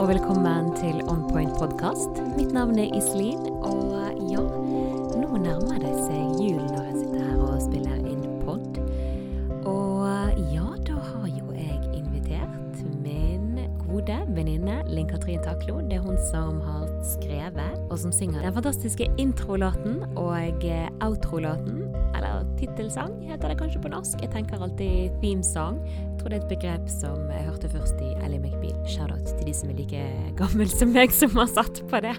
og 0.00 0.08
velkommen 0.08 0.70
til 0.78 1.02
On 1.12 1.26
Point 1.28 1.52
podkast. 1.60 2.20
Mitt 2.32 2.54
navn 2.56 2.78
er 2.80 2.88
Iselin, 2.96 3.42
og 3.60 3.92
ja, 4.30 4.40
nå 5.12 5.40
nærmer 5.42 5.76
det 5.82 5.90
seg 6.06 6.40
jul 6.40 6.62
når 6.62 6.86
jeg 6.86 6.94
sitter 7.02 7.26
her 7.26 7.42
og 7.44 7.58
spiller 7.60 7.98
inn 8.08 8.22
pod. 8.40 8.80
Og 9.68 10.40
ja, 10.54 10.64
da 10.88 10.96
har 11.04 11.26
jo 11.28 11.52
jeg 11.52 11.76
invitert 11.98 12.80
min 13.04 13.60
gode 13.82 14.16
venninne 14.32 14.78
Linn-Katrin 14.88 15.44
Taklo. 15.44 15.82
Det 15.84 15.98
er 15.98 16.06
hun 16.06 16.16
som 16.30 16.62
har 16.64 16.88
skrevet 17.18 17.76
og 17.90 17.98
som 18.00 18.14
synger 18.14 18.46
den 18.46 18.56
fantastiske 18.56 19.10
introlåten 19.20 20.00
og 20.14 20.64
outrolåten. 21.04 21.90
Eller 22.16 22.48
tittelsang 22.56 23.18
heter 23.28 23.52
det 23.52 23.60
kanskje 23.60 23.84
på 23.84 23.92
norsk. 23.92 24.16
Jeg 24.24 24.32
tenker 24.32 24.64
alltid 24.64 25.12
themesang. 25.20 25.84
Tror 26.20 26.34
det 26.34 26.36
er 26.36 26.42
et 26.42 26.50
begrep 26.50 26.88
som 26.92 27.30
jeg 27.32 27.46
hørte 27.46 27.68
først 27.72 28.00
i 28.04 28.10
Ellie 28.20 28.36
McBeal. 28.36 28.76
Shout-out 28.84 29.24
til 29.24 29.46
de 29.46 29.54
som 29.56 29.70
er 29.72 29.78
like 29.78 30.02
gammel 30.36 30.68
som 30.68 30.92
meg, 30.92 31.14
som 31.16 31.32
har 31.40 31.48
satt 31.48 31.80
på 31.88 32.02
det. 32.04 32.12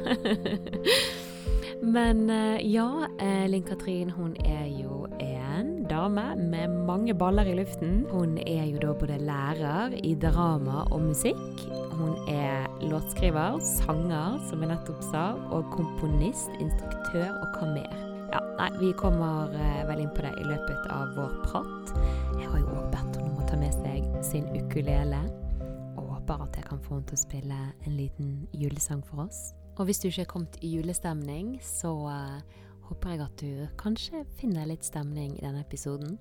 Men 1.95 2.25
eh, 2.33 2.57
ja, 2.65 3.05
eh, 3.21 3.45
Linn-Katrin 3.49 4.09
hun 4.17 4.33
er 4.41 4.65
jo 4.73 5.05
en 5.21 5.83
dame 5.89 6.31
med 6.37 6.73
mange 6.89 7.13
baller 7.13 7.45
i 7.45 7.53
luften. 7.61 8.07
Hun 8.09 8.39
er 8.41 8.65
jo 8.71 8.81
da 8.81 8.97
både 8.97 9.21
lærer 9.21 9.93
i 10.01 10.15
drama 10.17 10.87
og 10.89 11.05
musikk. 11.11 11.65
Hun 11.93 12.17
er 12.25 12.65
låtskriver, 12.81 13.61
sanger, 13.77 14.41
som 14.49 14.65
jeg 14.65 14.73
nettopp 14.73 15.09
sa, 15.11 15.27
og 15.53 15.69
komponist, 15.77 16.49
instruktør 16.57 17.35
og 17.37 17.59
hva 17.59 17.75
mer. 17.77 18.10
Ja, 18.31 18.39
nei, 18.57 18.71
Vi 18.79 18.93
kommer 18.93 19.51
eh, 19.53 19.87
vel 19.87 20.05
inn 20.05 20.11
på 20.15 20.23
det 20.23 20.31
i 20.39 20.45
løpet 20.47 20.85
av 20.87 21.09
vår 21.17 21.33
prat. 21.43 21.89
Jeg 22.39 22.47
har 22.47 22.61
jo 22.61 22.83
bedt 22.93 23.17
henne 23.17 23.27
om 23.27 23.41
å 23.43 23.47
ta 23.49 23.57
med 23.59 23.73
seg 23.75 24.05
sin 24.23 24.45
ukulele, 24.55 25.19
og 25.99 26.13
håper 26.13 26.45
at 26.45 26.59
jeg 26.61 26.67
kan 26.69 26.79
få 26.85 26.95
henne 26.95 27.09
til 27.09 27.19
å 27.19 27.23
spille 27.25 27.57
en 27.73 27.97
liten 27.97 28.29
julesang 28.55 29.01
for 29.03 29.25
oss. 29.25 29.49
Og 29.75 29.89
hvis 29.89 29.99
du 29.99 30.07
ikke 30.07 30.23
er 30.23 30.31
kommet 30.31 30.55
i 30.63 30.71
julestemning, 30.77 31.57
så 31.65 31.91
eh, 32.13 32.63
håper 32.87 33.17
jeg 33.17 33.23
at 33.25 33.43
du 33.43 33.67
kanskje 33.81 34.23
finner 34.39 34.71
litt 34.71 34.87
stemning 34.87 35.35
i 35.35 35.43
denne 35.43 35.65
episoden. 35.65 36.15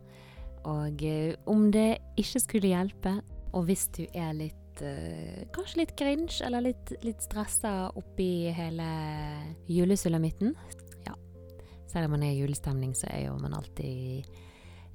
Og 0.66 1.06
eh, 1.06 1.38
om 1.46 1.68
det 1.70 2.00
ikke 2.18 2.42
skulle 2.42 2.74
hjelpe, 2.74 3.20
og 3.54 3.70
hvis 3.70 3.86
du 3.94 4.02
er 4.10 4.34
litt 4.34 4.56
Kanskje 5.52 5.82
litt 5.82 5.90
grinch 5.98 6.38
eller 6.46 6.62
litt, 6.64 6.92
litt 7.04 7.20
stressa 7.20 7.90
oppi 7.98 8.48
hele 8.56 8.86
julesulamitten. 9.68 10.54
Selv 11.90 12.06
om 12.06 12.14
man 12.14 12.22
er 12.22 12.34
i 12.34 12.40
julestemning, 12.40 12.94
så 12.94 13.08
er 13.10 13.26
jo 13.26 13.36
man 13.40 13.56
alltid 13.58 14.28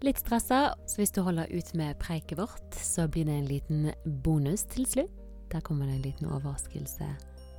litt 0.06 0.20
stressa. 0.22 0.76
Så 0.88 1.02
hvis 1.02 1.14
du 1.16 1.22
holder 1.26 1.52
ut 1.52 1.74
med 1.76 2.00
preiket 2.00 2.40
vårt, 2.40 2.76
så 2.80 3.08
blir 3.12 3.28
det 3.28 3.36
en 3.36 3.50
liten 3.50 3.92
bonus 4.24 4.64
til 4.72 4.88
slutt. 4.88 5.22
Der 5.52 5.62
kommer 5.62 5.86
det 5.86 5.98
en 6.00 6.06
liten 6.08 6.32
overraskelse 6.32 7.08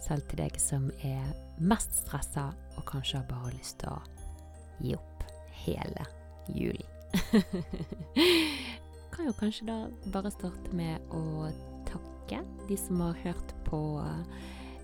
selv 0.07 0.27
til 0.31 0.41
deg 0.42 0.59
som 0.61 0.89
er 1.07 1.31
mest 1.59 2.03
stressa 2.03 2.51
og 2.77 2.84
kanskje 2.89 3.20
har 3.20 3.29
bare 3.31 3.55
lyst 3.55 3.79
til 3.81 3.95
å 3.95 4.01
gi 4.83 4.97
opp 4.98 5.25
hele 5.64 6.05
julen. 6.53 6.92
kan 9.17 9.27
jo 9.31 9.33
kanskje 9.39 9.67
da 9.70 9.77
bare 10.12 10.31
starte 10.34 10.75
med 10.77 11.01
å 11.14 11.48
takke 11.89 12.42
de 12.69 12.77
som 12.79 13.01
har 13.01 13.17
hørt 13.25 13.55
på 13.64 13.81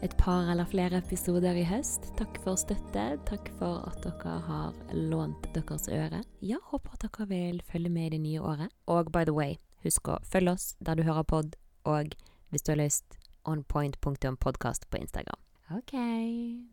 et 0.02 0.16
par 0.18 0.50
eller 0.50 0.66
flere 0.66 0.98
episoder 0.98 1.54
i 1.54 1.62
høst. 1.66 2.08
Takk 2.18 2.40
for 2.42 2.58
støtte. 2.58 3.04
Takk 3.28 3.50
for 3.60 3.84
at 3.86 4.02
dere 4.02 4.34
har 4.48 4.80
lånt 4.98 5.46
deres 5.54 5.86
øre. 5.86 6.24
Ja, 6.42 6.58
håper 6.72 6.96
at 6.96 7.06
dere 7.06 7.28
vil 7.30 7.62
følge 7.70 7.92
med 7.92 8.08
i 8.10 8.16
det 8.16 8.22
nye 8.24 8.42
året. 8.42 8.74
Og 8.90 9.12
by 9.14 9.22
the 9.28 9.34
way, 9.36 9.60
husk 9.86 10.10
å 10.10 10.18
følge 10.26 10.56
oss 10.56 10.72
der 10.82 10.98
du 10.98 11.06
hører 11.06 11.22
pod, 11.22 11.54
og 11.86 12.16
hvis 12.50 12.66
du 12.66 12.74
har 12.74 12.82
lyst, 12.82 13.18
onpoint.podkast 13.46 14.88
på 14.90 14.98
Instagram. 15.02 15.38
Ok, 15.72 15.94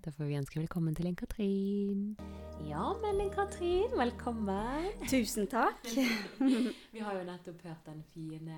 da 0.03 0.11
får 0.11 0.25
vi 0.27 0.35
ønske 0.35 0.59
velkommen 0.59 0.95
til 0.97 1.05
Linn-Katrin. 1.07 2.17
Ja, 2.67 2.89
men 2.99 3.21
Linn-Katrin, 3.21 3.93
velkommen. 3.95 4.89
Tusen 5.07 5.47
takk. 5.47 5.85
Vi 6.93 6.99
har 6.99 7.15
jo 7.15 7.23
nettopp 7.29 7.61
hørt 7.63 7.85
den 7.87 8.01
fine 8.11 8.57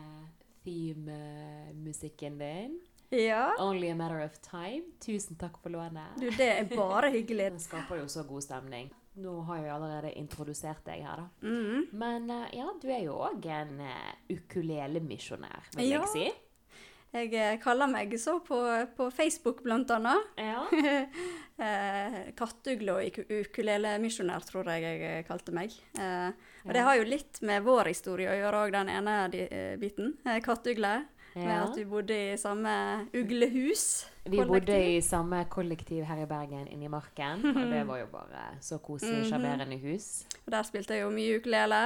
theme-musikken 0.63 2.39
din. 2.41 2.79
Ja. 3.11 3.51
Only 3.59 3.89
a 3.91 3.95
matter 3.95 4.21
of 4.23 4.37
time. 4.45 4.83
Tusen 5.03 5.35
takk 5.39 5.57
for 5.61 5.73
lånet. 5.73 6.15
Du, 6.19 6.29
det 6.37 6.47
er 6.57 6.69
bare 6.71 7.09
hyggelig. 7.11 7.49
Den 7.55 7.59
skaper 7.59 7.99
jo 7.99 8.07
så 8.11 8.23
god 8.27 8.45
stemning. 8.45 8.91
Nå 9.19 9.33
har 9.49 9.57
jeg 9.59 9.71
allerede 9.75 10.13
introdusert 10.15 10.85
deg 10.87 11.01
her, 11.03 11.25
da. 11.25 11.25
Mm. 11.43 11.89
Men 11.99 12.29
eh, 12.31 12.45
ja, 12.61 12.69
du 12.79 12.87
er 12.87 13.01
jo 13.03 13.17
òg 13.27 13.43
en 13.51 13.73
uh, 13.83 14.13
ukulelemisjonær, 14.31 15.67
vil 15.75 15.89
Ja. 15.91 15.99
jeg 16.05 16.13
si. 16.13 16.29
Jeg 17.11 17.33
eh, 17.35 17.57
kaller 17.59 17.89
meg 17.91 18.13
så 18.23 18.37
på, 18.39 18.55
på 18.95 19.09
Facebook, 19.11 19.59
blant 19.65 19.91
annet. 19.91 20.29
Ja. 20.39 20.61
eh, 21.67 22.19
Kattugle 22.39 22.93
og 23.01 23.19
ukulelemisjonær, 23.41 24.45
tror 24.47 24.69
jeg 24.71 24.85
jeg 24.85 25.01
eh, 25.09 25.23
kalte 25.27 25.51
meg. 25.51 25.75
Eh, 25.99 26.29
og 26.63 26.71
det 26.71 26.85
har 26.87 26.95
jo 27.01 27.09
litt 27.11 27.41
med 27.43 27.65
vår 27.67 27.91
historie 27.91 28.31
å 28.31 28.37
gjøre 28.39 28.61
òg, 28.63 28.71
den 28.77 28.93
ene 28.95 29.17
eh, 29.43 29.73
biten. 29.81 30.13
Eh, 30.23 30.39
kattugle. 30.45 31.01
Med 31.35 31.51
at 31.63 31.75
vi 31.77 31.85
bodde 31.85 32.15
i 32.33 32.37
samme 32.37 33.07
uglehus. 33.15 34.05
Vi 34.25 34.37
bodde 34.45 34.75
i 34.97 35.01
samme 35.01 35.45
kollektiv 35.49 36.03
her 36.05 36.21
i 36.23 36.27
Bergen, 36.29 36.67
inni 36.67 36.87
Marken. 36.91 37.45
Og 37.55 37.61
det 37.71 37.85
var 37.87 37.97
jo 38.01 38.05
bare 38.11 38.45
så 38.61 38.77
koselig, 38.83 39.21
Mhm. 39.23 39.29
sjarmerende 39.29 39.77
hus. 39.81 40.25
Og 40.45 40.51
der 40.51 40.63
spilte 40.67 40.93
jeg 40.93 41.03
jo 41.05 41.09
mye 41.09 41.39
ukulele. 41.39 41.81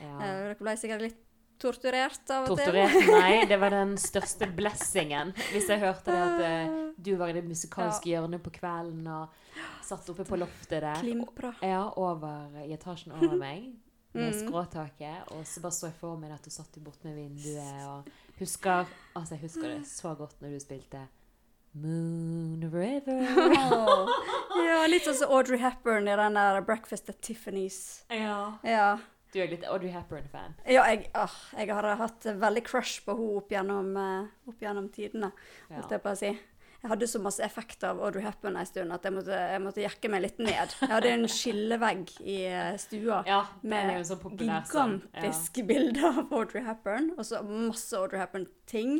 Ja. 0.00 0.16
Eh, 0.20 0.38
dere 0.48 0.54
ble 0.60 0.76
sikkert 0.76 1.00
litt 1.08 1.18
torturert 1.62 2.30
av 2.30 2.50
og 2.50 2.58
til. 2.58 2.66
Torturert? 2.66 3.08
Nei, 3.22 3.44
det 3.46 3.58
var 3.60 3.70
den 3.70 3.96
største 3.96 4.48
blessingen. 4.56 5.32
Hvis 5.52 5.68
jeg 5.70 5.78
hørte 5.80 6.10
det 6.10 6.22
at 6.26 6.40
eh, 6.46 6.74
du 6.98 7.14
var 7.16 7.28
i 7.30 7.36
det 7.38 7.44
musikalske 7.46 8.10
hjørnet 8.12 8.42
på 8.42 8.50
kvelden 8.50 9.06
og 9.06 9.28
satt 9.86 10.08
oppe 10.10 10.24
på 10.26 10.36
loftet 10.40 10.82
der. 10.82 10.98
Klimpra. 11.00 11.54
Ja, 11.62 11.84
over, 11.96 12.50
i 12.66 12.72
etasjen 12.74 13.12
over 13.16 13.36
meg, 13.38 13.70
med 14.12 14.34
Mm. 14.34 14.40
skråtaket. 14.42 15.30
Og 15.32 15.46
så 15.48 15.60
bare 15.62 15.72
så 15.72 15.86
jeg 15.88 15.94
for 16.00 16.16
meg 16.20 16.32
at 16.32 16.42
du 16.44 16.50
satt 16.50 16.74
bort 16.84 16.98
med 17.04 17.14
vinduet 17.16 17.86
og 17.88 18.10
husker 18.44 18.86
Altså, 19.16 19.34
jeg 19.36 19.42
husker 19.46 19.68
det 19.68 19.82
så 19.88 20.14
godt 20.16 20.38
når 20.40 20.54
du 20.56 20.60
spilte 20.62 21.06
Moon 21.74 22.60
River. 22.72 23.22
Ja, 24.62 24.82
litt 24.86 25.06
sånn 25.08 25.16
som 25.16 25.30
Audrey 25.32 25.56
Hepburn 25.62 26.04
i 26.08 26.16
den 26.18 26.34
der 26.36 26.60
'Breakfast 26.60 27.08
at 27.08 27.20
Tiffany's'. 27.24 28.04
ja. 28.12 28.58
Ja, 28.64 28.98
Du 29.32 29.38
er 29.40 29.48
litt 29.48 29.64
Audrey 29.64 29.88
Hepburn-fan. 29.90 30.54
ja 30.68 30.82
jeg, 30.90 31.06
ah, 31.14 31.32
jeg 31.56 31.72
har 31.72 31.86
hatt 31.96 32.24
veldig 32.36 32.62
crush 32.66 33.00
på 33.06 33.14
henne 33.16 33.36
opp 33.40 33.48
gjennom, 33.54 33.96
eh, 33.96 34.26
opp 34.48 34.60
gjennom 34.60 34.90
tidene, 34.92 35.32
holdt 35.70 35.90
jeg 35.90 36.02
på 36.02 36.10
å 36.12 36.16
si. 36.20 36.38
Jeg 36.82 36.90
hadde 36.90 37.06
så 37.06 37.20
masse 37.22 37.42
effekt 37.46 37.84
av 37.86 38.00
Audrey 38.02 38.24
Hepburn 38.26 38.56
en 38.58 38.66
stund 38.66 38.90
at 38.90 39.04
jeg 39.06 39.14
måtte, 39.14 39.36
jeg 39.52 39.62
måtte 39.62 39.82
jekke 39.84 40.08
meg 40.10 40.24
litt 40.24 40.40
ned. 40.42 40.72
Jeg 40.80 40.90
hadde 40.90 41.12
en 41.14 41.28
skillevegg 41.30 42.10
i 42.26 42.38
eh, 42.50 42.72
stua 42.82 43.20
Ja, 43.28 43.44
med 43.62 43.92
populær 44.18 44.66
sånn. 44.66 44.96
Ja. 45.14 45.22
bilder 45.68 46.08
av 46.10 46.34
Audrey 46.34 46.64
Hepburn, 46.66 47.12
og 47.14 47.28
så 47.28 47.38
masse 47.46 47.94
Audrey 48.00 48.18
Hepburn-ting. 48.24 48.96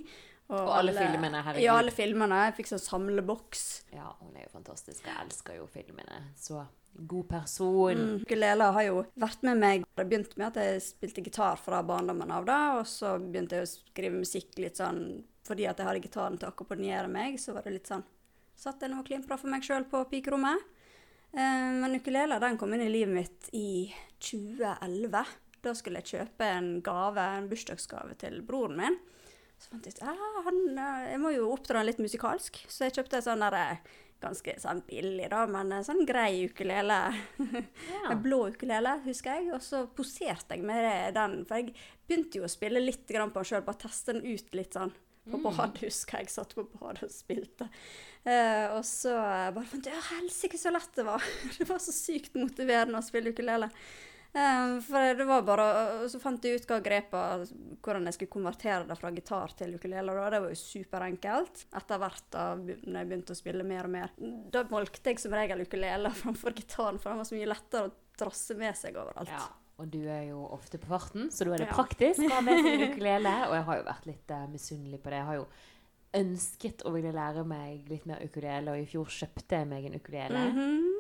Og 0.53 0.71
alle 0.77 0.93
filmene, 0.97 1.41
herregud. 1.47 1.65
Ja, 1.65 1.79
alle 1.81 1.95
filmene. 1.95 2.45
Jeg 2.49 2.59
fikk 2.61 2.71
sånn 2.75 2.85
samleboks. 2.85 3.65
Ja, 3.95 4.13
hun 4.21 4.37
er 4.37 4.47
jo 4.47 4.53
fantastisk. 4.53 5.05
Jeg 5.07 5.17
elsker 5.25 5.59
jo 5.59 5.67
filmene. 5.73 6.21
Så 6.37 6.61
god 6.93 7.29
person. 7.29 7.99
Mm. 7.99 8.23
Ukulele 8.27 8.69
har 8.77 8.87
jo 8.87 9.05
vært 9.21 9.45
med 9.49 9.61
meg. 9.63 9.87
Det 9.97 10.07
begynte 10.09 10.39
med 10.41 10.51
at 10.51 10.61
jeg 10.61 10.83
spilte 10.85 11.25
gitar 11.25 11.61
fra 11.61 11.81
barndommen 11.87 12.33
av, 12.35 12.47
da, 12.49 12.59
og 12.81 12.89
så 12.89 13.17
begynte 13.23 13.61
jeg 13.61 13.69
å 13.69 13.71
skrive 13.73 14.21
musikk 14.21 14.59
litt 14.61 14.81
sånn 14.81 15.23
fordi 15.43 15.65
at 15.67 15.81
jeg 15.81 15.89
hadde 15.89 16.03
gitaren 16.05 16.37
til 16.39 16.47
å 16.47 16.53
akkompagnere 16.53 17.09
meg. 17.11 17.41
Så 17.41 17.55
var 17.57 17.67
det 17.67 17.79
litt 17.79 17.91
sånn 17.91 18.05
Satt 18.63 18.83
jeg 18.85 18.93
nå 18.93 19.01
og 19.01 19.07
klimpra 19.09 19.35
for 19.41 19.51
meg 19.51 19.65
sjøl 19.67 19.87
på 19.91 20.05
pikerommet. 20.11 20.61
Eh, 21.33 21.71
men 21.81 21.97
ukulele 21.97 22.37
den 22.39 22.59
kom 22.61 22.75
inn 22.77 22.85
i 22.85 22.91
livet 22.93 23.15
mitt 23.17 23.49
i 23.57 23.89
2011. 24.23 25.33
Da 25.65 25.73
skulle 25.75 26.03
jeg 26.03 26.13
kjøpe 26.13 26.47
en 26.47 26.69
gave, 26.85 27.25
en 27.41 27.49
bursdagsgave 27.51 28.15
til 28.21 28.39
broren 28.47 28.77
min. 28.79 28.99
Så 29.63 29.71
fant 29.71 29.85
jeg 29.87 29.95
ut 29.95 30.07
ah, 30.11 30.49
eh, 30.51 31.11
jeg 31.13 31.21
må 31.23 31.31
jo 31.37 31.51
oppdra 31.55 31.79
han 31.79 31.87
litt 31.87 32.01
musikalsk, 32.03 32.65
så 32.67 32.89
jeg 32.89 32.97
kjøpte 32.97 33.21
en 33.21 33.27
sånn 33.29 33.45
eh, 33.47 33.93
ganske 34.23 34.55
sånn 34.63 34.83
billig, 34.87 35.29
da, 35.31 35.45
men 35.51 35.71
en 35.77 35.87
sånn 35.87 36.05
grei 36.09 36.45
ukulele. 36.51 36.99
Ja. 37.93 38.13
En 38.15 38.23
blå 38.23 38.49
ukulele, 38.51 38.97
husker 39.05 39.39
jeg. 39.39 39.51
Og 39.55 39.63
så 39.63 39.85
poserte 39.95 40.57
jeg 40.57 40.65
med 40.67 41.15
den. 41.15 41.43
For 41.47 41.61
jeg 41.61 41.75
begynte 42.09 42.41
jo 42.41 42.47
å 42.47 42.51
spille 42.51 42.83
litt 42.83 43.05
grann 43.11 43.31
på 43.35 43.43
den 43.43 43.51
sjøl, 43.51 43.65
bare 43.67 43.83
teste 43.85 44.15
den 44.15 44.25
ut 44.27 44.55
litt 44.57 44.79
sånn. 44.79 44.95
På 45.31 45.39
badet, 45.39 45.85
husker 45.85 46.23
jeg. 46.23 46.33
Satt 46.35 46.55
på 46.57 46.65
badet 46.73 47.07
og 47.07 47.13
spilte. 47.15 47.69
Eh, 48.27 48.73
og 48.75 48.83
så 48.87 49.13
bare 49.55 49.67
fant 49.71 49.87
jeg 49.87 49.99
ut 49.99 50.09
helsike 50.17 50.59
så 50.59 50.73
lett 50.75 50.99
det 50.99 51.07
var. 51.07 51.27
det 51.59 51.69
var 51.69 51.83
så 51.83 51.95
sykt 51.95 52.39
motiverende 52.39 52.99
å 52.99 53.07
spille 53.07 53.35
ukulele. 53.35 53.71
Eh, 54.35 54.79
for 54.81 55.15
det 55.19 55.25
var 55.29 55.43
bare 55.45 55.65
så 56.09 56.17
fant 56.23 56.41
jeg 56.49 56.57
ut 56.57 56.65
hva 56.71 56.79
grepet 56.81 57.51
Hvordan 57.85 58.07
jeg 58.09 58.15
skulle 58.17 58.33
konvertere 58.33 58.87
det 58.89 58.97
fra 58.97 59.11
gitar 59.13 59.53
til 59.59 59.75
ukulele. 59.77 60.15
Da. 60.17 60.31
Det 60.33 60.41
var 60.41 60.55
jo 60.55 60.61
superenkelt. 60.61 61.65
Etter 61.77 62.01
hvert 62.01 62.29
da 62.33 62.45
når 62.57 62.97
jeg 63.03 63.09
begynte 63.11 63.35
å 63.37 63.41
spille 63.43 63.67
mer 63.69 63.85
og 63.89 63.93
mer. 63.93 64.15
Da 64.55 64.63
valgte 64.71 65.13
jeg 65.13 65.21
som 65.21 65.35
regel 65.37 65.61
ukulele 65.67 66.11
framfor 66.23 66.55
gitaren, 66.57 66.99
for 67.03 67.11
den 67.13 67.21
var 67.21 67.29
så 67.29 67.37
mye 67.37 67.51
lettere 67.53 67.91
å 67.91 67.93
drasse 68.23 68.57
med 68.57 68.79
seg 68.79 68.97
overalt. 69.03 69.29
Ja, 69.29 69.45
og 69.83 69.91
du 69.93 70.01
er 70.07 70.25
jo 70.31 70.47
ofte 70.55 70.79
på 70.81 70.89
farten, 70.95 71.29
så 71.33 71.45
da 71.45 71.55
er 71.57 71.65
det 71.65 71.69
Ja. 71.69 71.77
praktisk 71.77 72.25
å 72.25 72.33
ha 72.37 72.41
med 72.47 72.65
seg 72.65 72.87
ukulele. 72.93 73.35
Og 73.51 73.55
jeg 73.59 73.67
har 73.69 73.81
jo 73.83 73.87
vært 73.91 74.09
litt 74.13 74.31
uh, 74.37 74.47
misunnelig 74.53 75.03
på 75.03 75.11
det. 75.13 75.21
Jeg 75.21 75.29
har 75.33 75.41
jo 75.43 75.47
ønsket 76.23 76.83
å 76.89 76.93
ville 76.93 77.13
lære 77.17 77.45
meg 77.49 77.87
litt 77.89 78.05
mer 78.09 78.21
ukulele, 78.25 78.73
og 78.75 78.81
i 78.81 78.89
fjor 78.89 79.09
kjøpte 79.13 79.61
jeg 79.61 79.69
meg 79.71 79.87
en 79.91 80.01
ukulele. 80.01 80.43
Mhm. 80.53 80.73
til- 80.83 80.92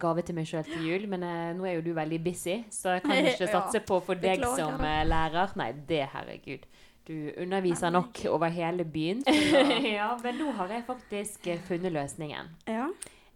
gave 0.00 0.22
til 0.26 0.34
meg 0.34 0.46
sjøl 0.50 0.64
til 0.66 0.86
jul, 0.88 1.06
men 1.08 1.22
eh, 1.22 1.52
nå 1.54 1.64
er 1.68 1.76
jo 1.78 1.84
du 1.86 1.92
veldig 1.94 2.18
busy, 2.24 2.56
så 2.74 2.96
jeg 2.96 3.02
kan 3.06 3.24
ikke 3.32 3.46
satse 3.52 3.80
på 3.86 4.00
for 4.02 4.14
deg 4.18 4.42
som 4.56 4.80
eh, 4.84 5.04
lærer. 5.06 5.54
Nei, 5.60 5.72
det 5.88 6.04
herregud. 6.14 6.66
Du 7.08 7.14
underviser 7.40 7.88
nok 7.94 8.18
over 8.28 8.48
hele 8.52 8.84
byen. 8.84 9.22
Ja. 9.98 10.10
men 10.22 10.36
nå 10.42 10.50
har 10.58 10.68
jeg 10.74 10.84
faktisk 10.88 11.46
eh, 11.48 11.60
funnet 11.68 11.92
løsningen. 11.94 12.50
Ja, 12.68 12.88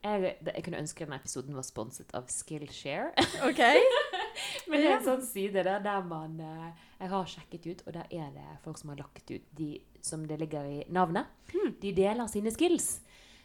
Jeg, 0.02 0.34
det- 0.42 0.52
jeg 0.56 0.64
kunne 0.66 0.80
ønske 0.82 1.04
denne 1.06 1.16
episoden 1.20 1.54
var 1.54 1.62
sponset 1.62 2.10
av 2.18 2.26
Skillshare. 2.28 3.12
OK. 3.46 3.60
Men 4.68 4.80
det 4.80 4.88
er 4.88 4.96
en 4.96 5.04
sånn 5.04 5.22
side 5.22 5.62
der, 5.62 5.78
der 5.84 6.02
man 6.08 6.34
eh, 6.40 6.68
Jeg 7.00 7.08
har 7.12 7.26
sjekket 7.30 7.66
ut, 7.70 7.82
og 7.86 7.92
der 7.94 8.06
er 8.10 8.30
det 8.34 8.46
folk 8.64 8.78
som 8.80 8.90
har 8.90 8.98
lagt 9.02 9.30
ut 9.30 9.44
de 9.58 9.76
som 10.02 10.24
det 10.26 10.40
ligger 10.40 10.64
i 10.66 10.80
navnet. 10.90 11.26
Hmm. 11.52 11.74
De 11.80 11.92
deler 11.94 12.26
sine 12.32 12.50
skills. 12.50 12.96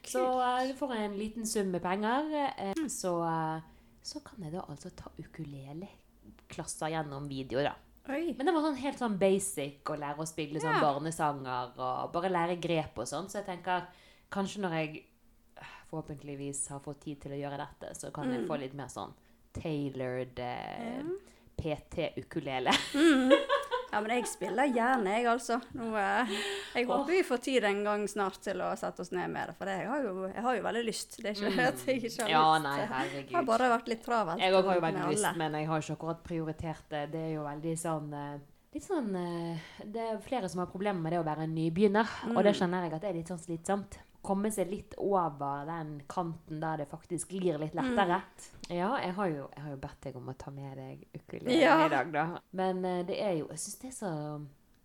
Så 0.07 0.23
eh, 0.41 0.73
får 0.79 0.93
en 0.95 1.17
liten 1.19 1.45
sum 1.45 1.71
med 1.71 1.81
penger, 1.83 2.29
eh, 2.57 2.73
så, 2.87 3.11
eh, 3.27 3.61
så 4.01 4.21
kan 4.23 4.43
jeg 4.43 4.53
da 4.53 4.61
altså 4.69 4.89
ta 4.95 5.09
ukuleleklasser 5.19 6.93
gjennom 6.93 7.27
video, 7.27 7.61
da. 7.63 7.73
Oi. 8.09 8.33
Men 8.37 8.45
det 8.47 8.53
var 8.55 8.63
sånn 8.63 8.77
helt 8.79 8.99
sånn 9.01 9.17
basic 9.19 9.83
å 9.91 9.97
lære 9.99 10.23
å 10.23 10.27
spille 10.29 10.61
sånn 10.63 10.77
Ja. 10.77 10.81
barnesanger 10.81 11.73
og 11.77 12.11
bare 12.13 12.29
lære 12.31 12.55
grep 12.63 12.97
og 13.03 13.05
sånn. 13.09 13.27
Så 13.27 13.41
jeg 13.41 13.45
tenker 13.49 13.87
kanskje 14.31 14.61
når 14.63 14.71
jeg 14.79 15.03
forhåpentligvis 15.89 16.67
har 16.69 16.79
fått 16.79 17.01
tid 17.03 17.19
til 17.21 17.31
å 17.31 17.39
gjøre 17.41 17.57
dette, 17.57 17.93
så 17.99 18.11
kan 18.13 18.31
jeg 18.31 18.41
Mm. 18.41 18.47
få 18.47 18.59
litt 18.59 18.73
mer 18.73 18.87
sånn 18.87 19.13
tailored 19.53 20.39
eh. 20.39 21.03
PT-ukulele. 21.57 22.71
Mm. 22.93 23.31
Ja, 23.91 24.01
men 24.03 24.11
jeg 24.11 24.25
spiller 24.27 24.67
gjerne, 24.67 25.13
jeg, 25.15 25.25
altså. 25.31 25.61
Nå, 25.77 25.93
eh, 25.95 26.31
jeg 26.75 26.87
håper 26.89 27.11
vi 27.13 27.21
får 27.23 27.39
tid 27.45 27.63
en 27.69 27.83
gang 27.85 28.01
snart 28.11 28.35
til 28.43 28.59
å 28.59 28.73
sette 28.75 28.99
oss 29.05 29.13
ned 29.15 29.29
med 29.31 29.47
det, 29.47 29.55
for 29.55 29.71
jeg 29.71 29.87
har 29.87 30.03
jo, 30.03 30.25
jeg 30.27 30.43
har 30.43 30.57
jo 30.57 30.65
veldig 30.65 30.83
lyst. 30.89 31.15
Det 31.23 31.29
er 31.31 31.37
ikke 31.37 31.53
det 31.55 31.67
at 31.71 31.85
jeg 31.87 32.03
ikke 32.03 32.25
har 32.25 32.27
Mm. 32.27 32.33
Ja, 32.33 32.43
lyst. 32.57 32.63
nei, 32.67 33.23
Det 33.23 33.35
har 33.37 33.47
bare 33.47 33.69
vært 33.77 33.87
litt 33.93 34.03
travelt. 34.03 34.43
Jeg 34.43 34.53
har 34.53 34.75
jo 34.75 34.81
vært 34.83 34.99
lyst, 35.07 35.25
alle. 35.25 35.37
men 35.37 35.53
jeg 35.61 35.67
har 35.71 35.85
ikke 35.85 35.95
akkurat 35.97 36.23
prioritert 36.27 36.83
det. 36.89 37.05
Det 37.15 37.23
er 37.29 37.33
jo 37.37 37.43
veldig 37.47 37.75
sånn 37.79 38.13
eh, 38.13 38.37
Litt 38.75 38.83
sånn 38.83 39.15
eh, 39.15 39.57
Det 39.87 40.01
er 40.03 40.17
flere 40.21 40.49
som 40.51 40.59
har 40.59 40.67
problemer 40.67 40.99
med 41.01 41.13
det 41.15 41.21
å 41.21 41.25
være 41.25 41.45
en 41.47 41.55
nybegynner, 41.55 42.11
og 42.35 42.43
det 42.43 42.51
skjønner 42.59 42.83
kjenner 42.83 42.83
jeg 42.89 42.93
at 42.97 43.01
det 43.01 43.09
er 43.09 43.15
litt 43.15 43.31
sånn 43.31 43.39
slitsomt. 43.39 43.95
Komme 44.27 44.51
seg 44.51 44.67
litt 44.71 44.95
over 44.99 45.63
den 45.69 45.93
kanten 46.11 46.59
der 46.59 46.81
det 46.83 46.89
faktisk 46.91 47.29
glir 47.31 47.57
litt 47.61 47.75
lettere. 47.77 48.21
Ja, 48.67 48.89
jeg 48.99 49.13
har, 49.15 49.27
jo, 49.31 49.45
jeg 49.55 49.63
har 49.63 49.71
jo 49.71 49.79
bedt 49.87 50.01
deg 50.03 50.17
om 50.19 50.27
å 50.27 50.35
ta 50.37 50.51
med 50.51 50.75
deg 50.77 51.05
ukulele 51.15 51.55
Ja. 51.61 51.77
i 51.85 51.89
dag, 51.93 52.11
da. 52.11 52.25
Men 52.59 52.83
eh, 52.85 53.03
det 53.07 53.21
er 53.23 53.37
jo 53.39 53.47
Jeg 53.53 53.59
syns 53.63 53.79
det 53.81 53.87
er 53.93 53.95
så 54.01 54.11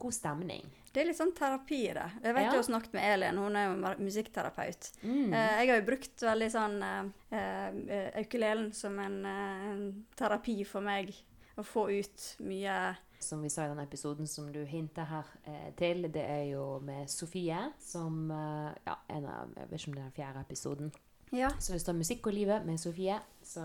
god 0.02 0.14
stemning. 0.14 0.62
Det 0.92 1.00
er 1.00 1.06
litt 1.08 1.16
sånn 1.18 1.30
terapi, 1.34 1.80
det. 1.94 2.06
Jeg 2.22 2.34
vet 2.34 2.42
Ja. 2.44 2.50
jeg 2.52 2.58
har 2.58 2.66
snakket 2.66 2.92
med 2.94 3.04
Elin, 3.14 3.38
hun 3.38 3.56
er 3.56 3.68
jo 3.68 3.92
musikkterapeut. 4.04 4.90
Mm. 5.02 5.32
Eh, 5.32 5.52
jeg 5.62 5.68
har 5.70 5.76
jo 5.80 5.86
brukt 5.86 6.24
veldig 6.26 6.48
sånn 6.52 6.82
eh, 6.82 7.38
eh, 7.38 8.20
ukulelen 8.22 8.72
som 8.76 8.98
en, 8.98 9.20
en 9.26 9.84
terapi 10.18 10.58
for 10.68 10.80
meg. 10.84 11.14
Å 11.56 11.62
få 11.64 11.86
ut 11.92 12.26
mye 12.48 12.76
Som 13.22 13.42
vi 13.44 13.48
sa 13.54 13.64
i 13.64 13.70
den 13.70 13.78
episoden 13.84 14.26
som 14.26 14.50
du 14.52 14.64
hinter 14.66 15.04
her 15.08 15.28
eh, 15.46 15.70
til, 15.78 16.02
det 16.12 16.24
er 16.26 16.44
jo 16.50 16.78
med 16.82 17.08
Sofie, 17.12 17.60
som 17.80 18.30
eh, 18.34 18.72
Ja, 18.86 18.96
en 19.14 19.26
av 19.30 19.52
Jeg 19.56 19.70
vet 19.70 19.80
ikke 19.80 19.92
om 19.92 19.94
det 19.96 20.02
er 20.02 20.08
den 20.10 20.16
fjerde 20.18 20.40
episoden. 20.46 20.92
Ja. 21.32 21.48
Så 21.58 21.72
hvis 21.72 21.84
du 21.86 21.88
har 21.92 21.96
musikk 21.96 22.26
og 22.28 22.34
livet 22.36 22.66
med 22.68 22.76
Sofie, 22.82 23.14
så 23.42 23.62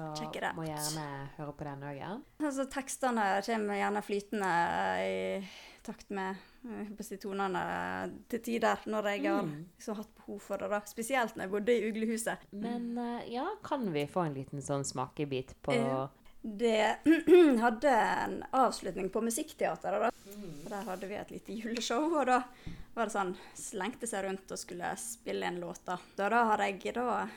må 0.56 0.63
gjerne 0.63 1.07
høre 1.36 1.51
på 1.57 1.65
den 1.68 1.81
òg, 1.83 1.98
ja. 2.00 2.13
Altså, 2.39 2.63
tekstene 2.71 3.25
kommer 3.44 3.75
gjerne 3.81 4.01
flytende 4.07 4.51
i 5.04 5.18
takt 5.83 6.09
med 6.15 6.36
eh, 6.68 6.94
si, 7.04 7.18
tonene 7.19 7.63
til 8.31 8.39
tider, 8.45 8.86
når 8.88 9.09
jeg 9.12 9.25
har 9.27 9.44
Mm. 9.44 9.65
liksom 9.75 9.95
hatt 10.00 10.13
behov 10.15 10.39
for 10.39 10.57
det. 10.63 10.69
da. 10.71 10.80
Spesielt 10.86 11.36
når 11.36 11.44
jeg 11.44 11.51
bodde 11.51 11.75
i 11.75 11.89
Uglehuset. 11.92 12.38
Men 12.51 12.98
eh, 12.98 13.27
ja, 13.33 13.45
kan 13.63 13.83
vi 13.94 14.06
få 14.07 14.25
en 14.30 14.33
liten 14.39 14.62
sånn 14.63 14.83
smakebit 14.88 15.54
på 15.62 15.75
Ja. 15.75 16.07
Det 16.41 16.97
hadde 17.61 17.89
en 17.91 18.43
avslutning 18.51 19.09
på 19.09 19.21
Musikkteateret. 19.21 20.01
da. 20.07 20.11
Og 20.37 20.69
Der 20.69 20.83
hadde 20.91 21.07
vi 21.09 21.15
et 21.15 21.31
lite 21.31 21.53
juleshow, 21.53 22.13
og 22.19 22.25
da 22.29 22.41
var 22.95 23.07
det 23.09 23.13
sånn 23.15 23.33
Slengte 23.57 24.07
seg 24.09 24.25
rundt 24.25 24.51
og 24.51 24.59
skulle 24.59 24.93
spille 25.01 25.47
en 25.47 25.59
låt. 25.63 25.83
Da 25.85 25.97
Da, 26.15 26.29
da 26.29 26.43
har 26.51 26.63
jeg 26.67 26.93
da 26.95 27.27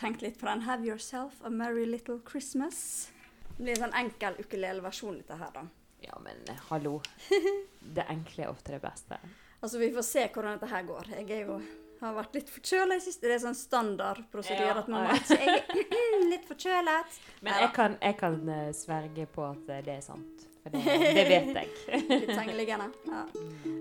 tenkt 0.00 0.22
litt 0.22 0.38
på 0.40 0.46
den 0.48 0.62
'Have 0.62 0.86
Yourself 0.86 1.42
a 1.44 1.50
Merry 1.50 1.84
Little 1.86 2.18
Christmas'. 2.24 3.08
Det 3.56 3.64
blir 3.64 3.76
en 3.76 3.90
sånn 3.90 3.98
enkel 4.00 4.34
ukuleleversjon 4.40 5.16
dette 5.18 5.36
her, 5.36 5.50
da. 5.52 5.66
Ja, 6.00 6.18
men 6.24 6.36
eh, 6.48 6.56
hallo. 6.70 7.02
Det 7.94 8.06
enkle 8.08 8.44
er 8.44 8.48
ofte 8.50 8.72
det 8.72 8.80
beste. 8.82 9.18
Altså, 9.62 9.78
vi 9.78 9.90
får 9.92 10.02
se 10.02 10.28
hvordan 10.32 10.56
dette 10.58 10.70
her 10.70 10.82
går. 10.88 11.10
Jeg 11.18 11.30
er 11.30 11.46
jo 11.46 11.60
har 12.00 12.14
vært 12.16 12.36
litt 12.38 12.52
forkjøla 12.52 12.96
i 12.96 13.02
siste. 13.04 13.26
Det 13.28 13.36
er 13.36 13.42
sånn 13.44 13.58
standardprosedyre 13.58 14.68
Ja, 14.70 14.76
at 14.82 14.90
man 14.92 15.08
ja. 15.08 15.18
Jeg 15.36 15.64
er 15.86 16.28
litt 16.32 16.46
forkjølet. 16.48 17.18
Men 17.44 17.64
jeg 17.64 17.72
kan, 17.76 17.98
jeg 18.00 18.18
kan 18.20 18.38
eh, 18.56 18.70
sverge 18.76 19.26
på 19.34 19.44
at 19.50 19.74
eh, 19.74 19.82
det 19.86 19.98
er 19.98 20.06
sant. 20.06 20.46
For 20.60 20.74
det, 20.74 20.82
det 21.16 21.24
vet 21.24 21.54
jeg. 21.56 21.70
Litt 22.10 22.34
sengeliggende. 22.36 22.90
Ja. 23.08 23.22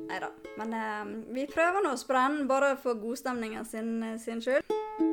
Nei 0.08 0.20
da. 0.24 0.30
Men 0.62 0.76
eh, 0.80 1.14
vi 1.36 1.48
prøver 1.52 1.84
nå 1.84 1.92
å 1.96 2.00
sprenne, 2.00 2.48
bare 2.48 2.76
for 2.80 3.00
godstemningen 3.02 3.68
sin, 3.68 3.98
sin 4.24 4.40
skyld. 4.44 5.09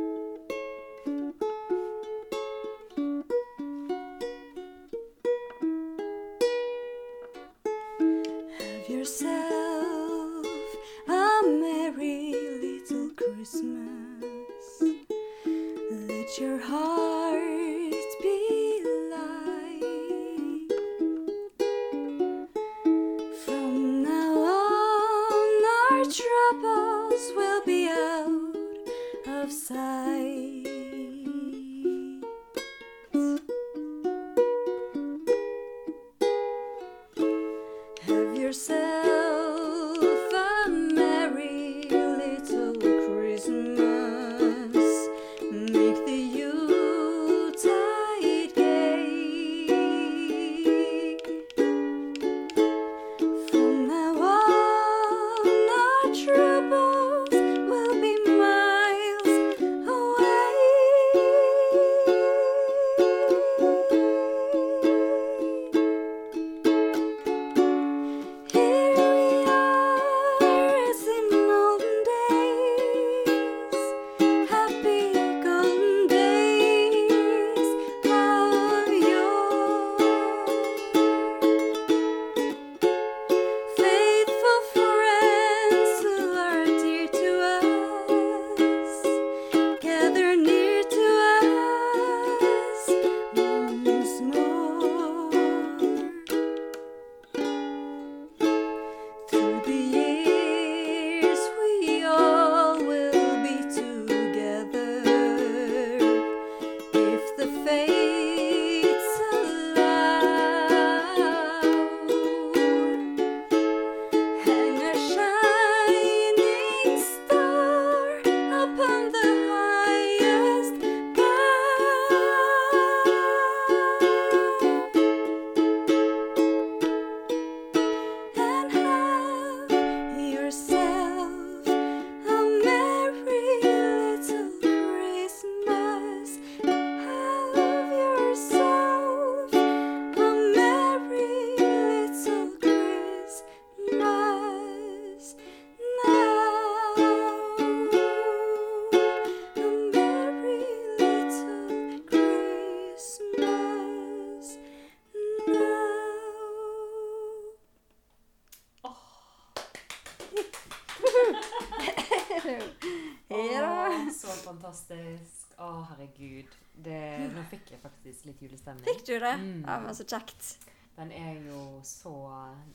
Herregud. 166.07 166.55
Det, 166.77 167.01
nå 167.33 167.43
fikk 167.51 167.73
jeg 167.73 167.81
faktisk 167.81 168.27
litt 168.29 168.43
julestemning. 168.43 168.85
Fikk 168.85 169.07
du 169.07 169.15
det? 169.19 169.35
Mm. 169.41 169.65
Ja, 169.65 169.79
men 169.81 169.97
så 169.97 170.05
kjekt. 170.05 170.57
Den 170.97 171.13
er 171.13 171.35
jo 171.47 171.81
så 171.85 172.15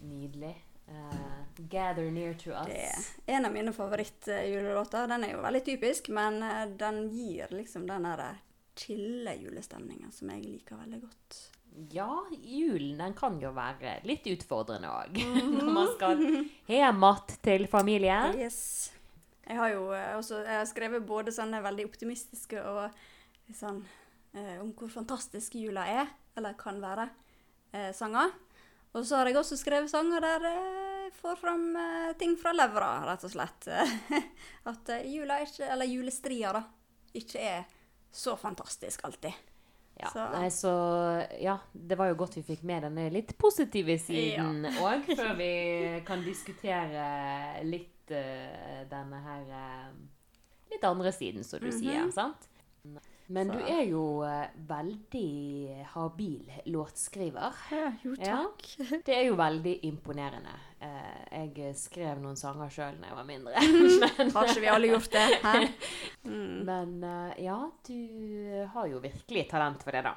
nydelig. 0.01 0.55
Uh, 0.91 1.45
'Gather 1.69 2.11
Near 2.11 2.33
to 2.33 2.51
Us'. 2.51 2.67
Det 2.67 3.31
er 3.31 3.38
en 3.38 3.45
av 3.45 3.53
mine 3.53 3.73
favorittjulelåter. 3.73 5.07
Den 5.07 5.23
er 5.23 5.35
jo 5.35 5.41
veldig 5.41 5.63
typisk, 5.65 6.09
men 6.09 6.43
eh, 6.43 6.65
den 6.67 7.05
gir 7.13 7.53
liksom 7.53 7.88
den 7.88 8.03
der 8.03 8.41
chille 8.75 9.35
julestemninga 9.38 10.11
som 10.11 10.29
jeg 10.33 10.43
liker 10.43 10.81
veldig 10.81 11.01
godt. 11.01 11.39
Ja, 11.93 12.25
julen 12.43 12.97
den 13.00 13.13
kan 13.15 13.38
jo 13.39 13.53
være 13.55 14.00
litt 14.03 14.27
utfordrende 14.27 14.89
òg. 14.91 15.21
Mhm. 15.21 15.53
Når 15.61 15.71
man 15.77 15.93
skal 15.95 16.25
hjem 16.67 17.00
mat 17.00 17.38
til 17.45 17.67
familien. 17.71 18.35
Yes. 18.35 18.91
Jeg 19.47 19.57
har 19.57 19.71
jo 19.73 19.88
eh, 19.95 20.11
også 20.17 20.43
jeg 20.43 20.57
har 20.57 20.67
skrevet 20.69 21.07
både 21.07 21.31
sånne 21.35 21.63
veldig 21.63 21.88
optimistiske 21.88 22.61
og 22.61 22.89
sånn 23.53 23.81
eh, 24.33 24.60
om 24.62 24.71
hvor 24.77 24.89
fantastisk 24.93 25.55
jula 25.60 25.86
er, 25.88 26.07
eller 26.38 26.53
kan 26.60 26.79
være, 26.81 27.10
eh, 27.74 27.91
sanger. 27.93 28.31
Og 28.93 29.05
så 29.07 29.15
har 29.21 29.25
jeg 29.31 29.36
også 29.39 29.57
skrevet 29.60 29.89
sanger 29.91 30.19
der 30.24 30.45
jeg 30.48 31.12
får 31.19 31.38
fram 31.39 31.75
eh, 31.75 32.13
ting 32.19 32.36
fra 32.39 32.51
levra, 32.55 32.89
rett 33.07 33.24
og 33.27 33.31
slett. 33.31 33.67
At 34.71 34.89
eh, 34.89 35.05
jula 35.12 35.41
ikke, 35.43 35.67
eller 35.71 35.86
julestria, 35.88 36.51
da, 36.55 36.63
ikke 37.13 37.39
er 37.39 37.63
så 38.12 38.36
fantastisk 38.39 39.03
alltid. 39.07 39.33
Ja, 40.01 40.10
Så- 40.10 40.29
nei, 40.33 40.48
så 40.50 40.71
ja, 41.43 41.57
det 41.74 41.98
var 42.00 42.07
jo 42.10 42.15
godt 42.24 42.38
vi 42.39 42.41
fikk 42.48 42.63
med 42.65 42.83
denne 42.88 43.10
litt 43.13 43.36
positive 43.38 43.98
siden 44.01 44.63
òg, 44.81 45.03
før 45.15 45.36
vi 45.38 45.50
kan 46.07 46.24
diskutere 46.25 47.03
litt 47.67 48.10
uh, 48.15 48.81
denne 48.89 49.19
her 49.27 49.51
uh, 49.51 49.91
Litt 50.71 50.83
andre 50.88 51.12
siden, 51.12 51.43
som 51.43 51.60
du 51.60 51.67
Mhm. 51.67 51.77
sier. 51.81 52.12
sant? 52.15 52.48
Men 53.31 53.47
Så- 53.47 53.53
du 53.53 53.67
er 53.71 53.83
jo 53.88 54.01
eh, 54.27 54.47
veldig 54.67 55.85
habil 55.93 56.51
låtskriver. 56.65 57.53
jo, 58.03 58.15
Ja. 58.19 58.41
Det 59.05 59.15
er 59.15 59.25
jo 59.29 59.35
veldig 59.39 59.79
imponerende. 59.88 60.53
Eh, 60.81 61.47
jeg 61.55 61.75
skrev 61.77 62.19
noen 62.19 62.35
sanger 62.35 62.69
sjøl 62.73 62.97
da 63.00 63.07
jeg 63.11 63.15
var 63.15 63.27
mindre. 63.27 63.53
men, 64.01 64.31
Har 64.35 64.50
ikke 64.50 64.63
vi 64.65 64.67
alle 64.73 64.88
gjort 64.91 65.11
det? 65.11 65.27
Hæ? 65.43 65.67
Mm. 66.23 66.65
men 66.67 67.03
eh, 67.03 67.43
ja, 67.47 67.55
du 67.88 68.67
har 68.73 68.85
jo 68.91 69.00
virkelig 69.01 69.47
talent 69.50 69.81
for 69.83 69.91
det, 69.95 70.03
da. 70.05 70.11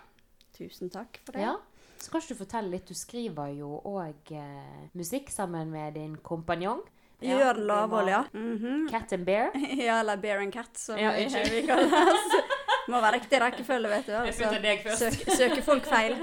Tusen 0.52 0.90
takk 0.92 1.16
for 1.24 1.32
det. 1.32 1.40
Ja. 1.46 1.54
Så 1.96 2.10
kan 2.12 2.20
ikke 2.20 2.34
du 2.34 2.40
fortelle 2.42 2.70
litt? 2.74 2.84
Du 2.90 2.94
skriver 2.94 3.54
jo 3.56 3.78
òg 3.88 4.32
eh, 4.36 4.82
musikk 4.92 5.30
sammen 5.32 5.70
med 5.72 5.94
din 5.96 6.16
kompanjong. 6.20 6.82
Ja, 7.24 7.38
Jørn 7.40 7.56
det 7.62 7.64
Lavvoll, 7.70 8.04
var- 8.04 8.10
ja. 8.10 8.22
Mhm. 8.36 8.88
Cat 8.90 9.12
and 9.16 9.24
Bear. 9.24 9.50
Ja, 9.56 10.00
eller 10.02 10.16
Bear 10.20 10.42
and 10.44 10.52
Cat, 10.52 10.76
som 10.76 10.98
Ja, 11.00 11.12
vi 11.16 11.62
kaller 11.64 11.88
det. 11.88 12.44
Må 12.90 13.00
være 13.00 13.16
riktig 13.18 13.40
rekkefølge, 13.40 13.90
vet 13.90 14.08
du. 14.10 14.14
Altså, 14.20 14.98
søk, 15.00 15.22
søker 15.38 15.62
folk 15.64 15.88
feil? 15.88 16.18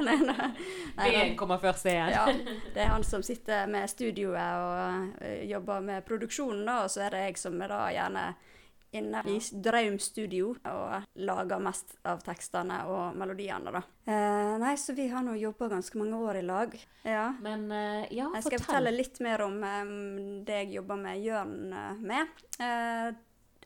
B-en 0.99 1.35
kommer 1.39 1.61
først 1.61 1.87
igjen. 1.89 2.13
Ja, 2.13 2.27
det 2.75 2.85
er 2.85 2.93
han 2.93 3.05
som 3.07 3.23
sitter 3.25 3.65
med 3.71 3.89
studioet 3.89 4.61
og 4.61 5.25
eh, 5.25 5.43
jobber 5.49 5.81
med 5.85 6.05
produksjonen, 6.07 6.65
da, 6.67 6.83
og 6.85 6.93
så 6.93 7.07
er 7.07 7.15
det 7.15 7.27
jeg 7.29 7.41
som 7.41 7.61
er 7.61 7.73
da 7.73 7.83
gjerne 7.95 8.25
inne 8.91 9.21
i 9.25 9.37
Draum 9.63 9.95
studio 10.03 10.51
og 10.67 11.19
lager 11.23 11.61
mest 11.63 11.93
av 12.07 12.19
tekstene 12.25 12.81
og 12.91 13.15
melodiene, 13.19 13.71
da. 13.71 13.81
Eh, 14.03 14.53
nei, 14.59 14.73
så 14.79 14.95
vi 14.97 15.07
har 15.11 15.23
nå 15.23 15.37
jobba 15.39 15.69
ganske 15.71 15.99
mange 15.99 16.19
år 16.19 16.41
i 16.41 16.45
lag. 16.45 16.75
Ja. 17.07 17.29
Men 17.43 17.69
uh, 17.71 18.03
ja, 18.11 18.27
Jeg 18.35 18.43
skal 18.43 18.57
fortell. 18.57 18.65
fortelle 18.65 18.95
litt 18.95 19.21
mer 19.23 19.45
om 19.47 19.55
um, 19.63 19.93
det 20.47 20.63
jeg 20.65 20.73
jobber 20.79 20.99
med 20.99 21.23
Jørn 21.23 21.55
eh, 21.71 22.01
med. 22.11 22.41
Eh, 22.59 23.07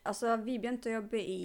altså, 0.06 0.36
vi 0.46 0.60
begynte 0.62 0.92
å 0.92 1.00
jobbe 1.00 1.18
i 1.18 1.40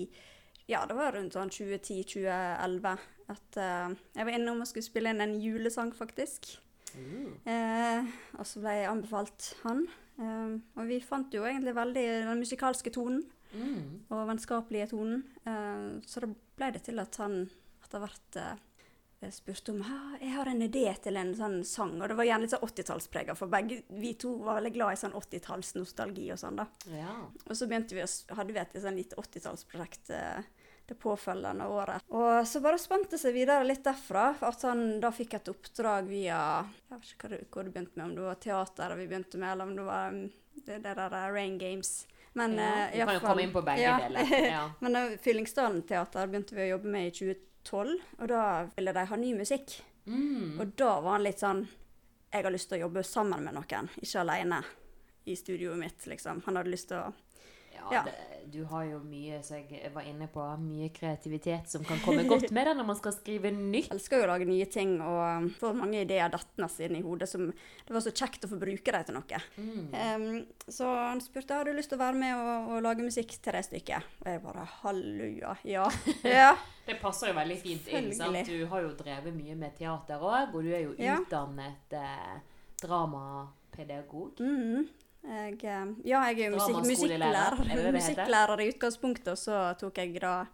ja, 0.72 0.86
det 0.88 0.96
var 0.98 1.16
rundt 1.16 1.36
sånn 1.36 1.52
2010-2011 1.52 2.96
at 3.32 3.60
uh, 3.60 3.94
jeg 4.16 4.28
var 4.28 4.36
innom 4.36 4.64
og 4.64 4.70
skulle 4.70 4.88
spille 4.88 5.12
inn 5.14 5.24
en 5.24 5.38
julesang, 5.40 5.92
faktisk. 5.96 6.54
Mm. 6.96 7.36
Uh, 7.48 8.10
og 8.40 8.48
så 8.48 8.64
ble 8.64 8.78
jeg 8.80 8.90
anbefalt 8.92 9.52
han. 9.66 9.86
Uh, 10.20 10.58
og 10.78 10.90
vi 10.90 11.00
fant 11.04 11.34
jo 11.34 11.46
egentlig 11.48 11.76
veldig 11.78 12.08
den 12.32 12.44
musikalske 12.44 12.94
tonen 12.96 13.24
Mm. 13.52 14.06
og 14.08 14.30
vennskapelige 14.30 14.86
tonen. 14.94 15.26
Så 16.08 16.22
da 16.24 16.30
ble 16.32 16.70
det 16.72 16.86
til 16.86 17.02
at 17.04 17.18
han 17.20 17.42
etter 17.84 18.00
hvert 18.00 18.38
spurte 19.30 19.74
om 19.74 19.82
jeg 20.22 20.32
har 20.34 20.50
en 20.50 20.64
idé 20.66 20.86
til 21.04 21.20
en 21.20 21.34
sånn 21.38 21.60
sang. 21.68 21.94
Og 22.00 22.10
det 22.10 22.18
var 22.18 22.26
gjerne 22.26 22.48
litt 22.48 22.54
sånn 22.56 22.64
80-tallsprega, 22.66 23.36
for 23.38 23.52
begge 23.52 23.82
vi 24.02 24.16
to 24.18 24.34
var 24.42 24.58
veldig 24.58 24.72
glad 24.74 24.96
i 24.96 25.02
sånn 25.04 25.18
80-tallsnostalgi 25.20 26.32
og 26.34 26.40
sånn, 26.42 26.58
da. 26.58 26.66
Ja. 26.96 27.14
Og 27.46 27.54
så 27.58 27.68
begynte 27.70 27.98
vi 27.98 28.06
å, 28.06 28.10
hadde 28.40 28.56
vi 28.56 28.64
et 28.64 28.80
sånn 28.82 28.98
lite 28.98 29.20
80-tallsprosjekt 29.22 30.14
eh, 30.16 30.50
det 30.92 30.98
påfølgende 31.00 31.66
året. 31.72 32.04
Og 32.12 32.48
så 32.48 32.60
bare 32.60 32.80
spant 32.82 33.08
det 33.14 33.20
seg 33.22 33.32
videre 33.36 33.64
litt 33.64 33.84
derfra. 33.86 34.34
for 34.36 34.52
At 34.52 34.66
han 34.68 35.00
da 35.00 35.12
fikk 35.16 35.38
et 35.38 35.48
oppdrag 35.52 36.10
via 36.12 36.40
Jeg 36.90 36.98
vet 36.98 37.12
ikke 37.14 37.28
hva 37.30 37.32
det, 37.32 37.44
hvor 37.54 37.64
det 37.68 37.72
begynte 37.76 37.96
med, 38.02 38.06
om 38.10 38.16
det 38.18 38.26
var 38.26 38.40
teater 38.44 38.96
vi 39.00 39.06
begynte 39.08 39.40
med, 39.40 39.54
eller 39.54 39.70
om 39.70 39.76
det 39.78 39.86
var 39.88 40.10
mm, 40.12 40.26
det, 40.66 40.80
det 40.84 40.96
der 41.00 41.16
eh, 41.22 41.30
Rain 41.32 41.56
Games. 41.62 41.94
Men 42.34 42.58
ja. 42.60 42.68
eh, 42.90 42.98
Vi 42.98 43.06
kan 43.06 43.14
jo 43.16 43.24
komme 43.24 43.46
inn 43.46 43.54
på 43.56 43.64
begge 43.64 43.86
Ja. 43.86 43.96
deler. 44.04 44.36
Ja. 44.52 44.66
Men 44.84 44.96
uh, 45.00 45.16
Fyllingsdalen 45.24 45.82
teater 45.88 46.28
begynte 46.28 46.56
vi 46.60 46.66
å 46.68 46.74
jobbe 46.74 46.92
med 46.92 47.08
i 47.08 47.16
2012, 47.22 47.96
og 48.20 48.28
da 48.34 48.44
ville 48.76 48.94
de 49.00 49.08
ha 49.14 49.22
ny 49.24 49.32
musikk. 49.40 49.78
Mm. 50.12 50.60
Og 50.60 50.76
da 50.76 50.92
var 51.00 51.12
han 51.20 51.24
litt 51.24 51.40
sånn 51.40 51.68
Jeg 52.34 52.44
har 52.44 52.52
lyst 52.52 52.70
til 52.72 52.80
å 52.80 52.86
jobbe 52.88 53.04
sammen 53.06 53.44
med 53.44 53.54
noen, 53.56 53.90
ikke 54.02 54.22
alene 54.24 54.62
i 55.30 55.36
studioet 55.36 55.78
mitt, 55.80 56.06
liksom. 56.08 56.40
Han 56.46 56.58
hadde 56.60 56.72
lyst 56.72 56.88
til 56.92 56.98
å 57.00 57.12
Ja, 57.82 57.98
Ja. 57.98 58.04
Det, 58.08 58.32
du 58.52 58.64
har 58.68 58.84
jo 58.84 58.98
mye, 59.06 59.38
som 59.46 59.58
jeg 59.58 59.92
var 59.94 60.06
inne 60.08 60.28
på, 60.32 60.44
mye 60.60 60.90
kreativitet 60.92 61.70
som 61.72 61.84
kan 61.88 62.00
komme 62.04 62.26
godt 62.28 62.52
med 62.52 62.68
det 62.68 62.74
når 62.76 62.88
man 62.90 62.98
skal 63.00 63.14
skrive 63.16 63.52
nytt. 63.54 63.88
Jeg 63.88 63.96
elsker 63.96 64.20
jo 64.20 64.26
å 64.26 64.32
lage 64.34 64.48
nye 64.50 64.68
ting 64.72 64.98
og 65.04 65.52
får 65.62 65.78
mange 65.78 66.02
ideer 66.04 66.32
dettende 66.34 66.68
inn 66.84 66.98
i 67.00 67.04
hodet 67.06 67.30
som 67.32 67.48
Det 67.52 67.96
var 67.96 68.04
så 68.04 68.12
kjekt 68.12 68.46
å 68.46 68.52
få 68.52 68.60
bruke 68.60 68.92
dem 68.96 69.08
til 69.08 69.18
noe. 69.18 69.42
Mm. 69.56 69.88
Um, 69.94 70.46
så 70.68 70.90
han 70.90 71.22
spurte 71.24 71.58
har 71.58 71.70
du 71.70 71.74
lyst 71.78 71.94
til 71.94 72.00
å 72.00 72.04
være 72.04 72.20
med 72.20 72.36
og, 72.36 72.72
og 72.76 72.86
lage 72.88 73.06
musikk 73.06 73.38
til 73.40 73.56
det 73.56 73.64
stykket. 73.70 74.12
Og 74.24 74.32
jeg 74.34 74.44
bare 74.44 74.68
halleluja. 74.82 75.56
Ja. 75.68 75.88
ja. 76.38 76.54
Det 76.86 76.98
passer 77.02 77.32
jo 77.32 77.38
veldig 77.38 77.60
fint 77.62 77.88
inn. 77.94 78.12
sant? 78.18 78.42
Du 78.50 78.66
har 78.74 78.84
jo 78.84 78.96
drevet 79.00 79.36
mye 79.38 79.56
med 79.56 79.78
teater 79.78 80.20
òg, 80.20 80.52
og 80.56 80.66
du 80.66 80.74
er 80.74 80.88
jo 80.90 80.96
utdannet 80.98 81.96
eh, 81.96 82.42
dramapedagog. 82.82 84.42
Mhm. 84.42 84.90
Jeg, 85.24 85.60
eh, 85.64 85.86
ja, 86.10 86.24
jeg 86.32 86.40
er 86.40 86.50
jo 86.50 86.58
musikk, 86.58 86.82
musikklærer, 86.88 87.60
er 87.70 87.92
musikklærer 87.94 88.64
i 88.66 88.70
utgangspunktet, 88.74 89.28
og 89.36 89.38
så 89.38 89.60
tok 89.78 89.98
jeg 90.02 90.16
da 90.24 90.46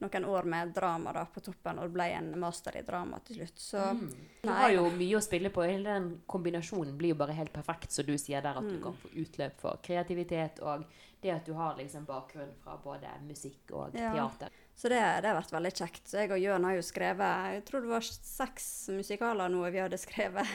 noen 0.00 0.24
år 0.28 0.44
med 0.44 0.72
drama 0.76 1.12
da 1.16 1.22
på 1.32 1.40
toppen, 1.40 1.78
og 1.80 1.86
det 1.88 1.92
ble 1.96 2.06
en 2.18 2.26
master 2.40 2.76
i 2.76 2.82
drama 2.84 3.18
til 3.24 3.36
slutt. 3.38 3.58
Så 3.60 3.82
Mm. 3.96 4.10
Du 4.42 4.48
har 4.52 4.70
jo 4.70 4.90
mye 4.90 5.16
å 5.16 5.22
spille 5.24 5.48
på. 5.50 5.62
Hele 5.64 5.84
den 5.84 6.20
kombinasjonen 6.28 6.96
blir 6.98 7.08
jo 7.14 7.14
bare 7.14 7.32
helt 7.32 7.52
perfekt, 7.52 7.90
så 7.92 8.04
du 8.06 8.12
sier 8.18 8.40
der 8.42 8.56
at 8.58 8.68
du 8.68 8.76
Mm. 8.76 8.82
kan 8.82 8.92
få 8.92 9.08
utløp 9.16 9.58
for 9.60 9.78
kreativitet 9.82 10.60
og 10.62 10.84
det 11.22 11.30
at 11.32 11.44
du 11.46 11.54
har 11.54 11.74
liksom 11.76 12.04
bakgrunn 12.06 12.52
fra 12.62 12.76
både 12.76 13.08
musikk 13.26 13.72
og 13.72 13.94
Ja. 13.94 14.12
teater. 14.12 14.48
Så 14.76 14.88
det, 14.90 15.00
det 15.22 15.24
har 15.30 15.40
vært 15.42 15.50
veldig 15.52 15.72
kjekt. 15.72 16.04
Så 16.08 16.18
jeg 16.18 16.30
og 16.30 16.38
Jørn 16.38 16.64
har 16.64 16.74
jo 16.74 16.82
skrevet 16.82 17.54
Jeg 17.54 17.64
tror 17.64 17.80
det 17.80 17.88
var 17.88 18.00
seks 18.00 18.88
musikaler 18.90 19.48
nå 19.48 19.70
vi 19.72 19.78
hadde 19.78 19.98
skrevet 19.98 20.46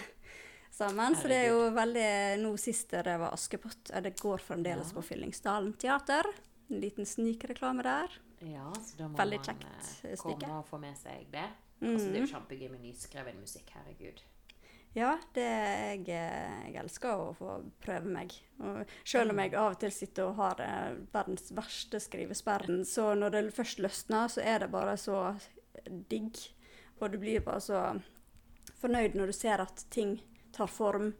sammen. 0.81 1.15
Så 1.15 1.29
det 1.31 1.37
er 1.43 1.49
jo 1.53 1.67
veldig 1.75 2.07
Nå 2.43 2.51
sist 2.59 2.91
det 2.97 3.17
var 3.21 3.31
Askepott. 3.37 3.91
Det 4.03 4.15
går 4.19 4.41
fremdeles 4.43 4.91
Ja. 4.91 4.97
på 4.99 5.03
Fyllingsdalen 5.11 5.73
teater. 5.77 6.27
En 6.71 6.79
liten 6.81 7.05
snikreklame 7.05 7.83
der. 7.85 8.17
Ja, 8.41 8.71
så 8.81 8.97
da 8.97 9.07
må 9.07 9.17
Veldig 9.19 9.37
man 9.37 9.45
kjekt 9.45 10.05
eh, 10.05 10.15
stykke. 10.17 10.39
komme 10.41 10.59
og 10.59 10.67
få 10.69 10.79
med 10.81 10.97
seg 10.97 11.27
det. 11.31 11.47
Altså, 11.81 12.07
det 12.11 12.15
er 12.15 12.21
Mhm. 12.21 12.27
jo 12.27 12.33
kjempegøy 12.35 12.69
med 12.71 12.81
nyskreven 12.81 13.39
musikk. 13.41 13.69
Herregud. 13.75 14.21
Ja, 14.93 15.17
det 15.33 15.45
jeg, 15.45 16.05
jeg 16.05 16.75
elsker 16.75 17.09
å 17.15 17.35
få 17.37 17.53
prøve 17.81 18.05
meg. 18.11 18.33
Og 18.59 18.85
selv 19.05 19.31
om 19.31 19.37
jeg 19.39 19.53
av 19.55 19.71
og 19.71 19.79
til 19.79 19.91
sitter 19.91 20.23
og 20.27 20.35
har 20.35 20.59
eh, 20.59 20.95
verdens 21.13 21.51
verste 21.55 21.99
skrivesperren, 22.03 22.83
så 22.85 23.13
når 23.15 23.31
det 23.31 23.53
først 23.55 23.79
løsner, 23.79 24.27
så 24.27 24.41
er 24.43 24.59
det 24.59 24.71
bare 24.71 24.97
så 24.97 25.39
digg. 26.09 26.35
Og 26.99 27.11
du 27.11 27.17
blir 27.17 27.39
bare 27.41 27.61
så 27.61 28.01
fornøyd 28.81 29.15
når 29.15 29.27
du 29.31 29.33
ser 29.33 29.61
at 29.63 29.85
ting 29.89 30.19
tar 30.61 30.71
form, 30.71 31.11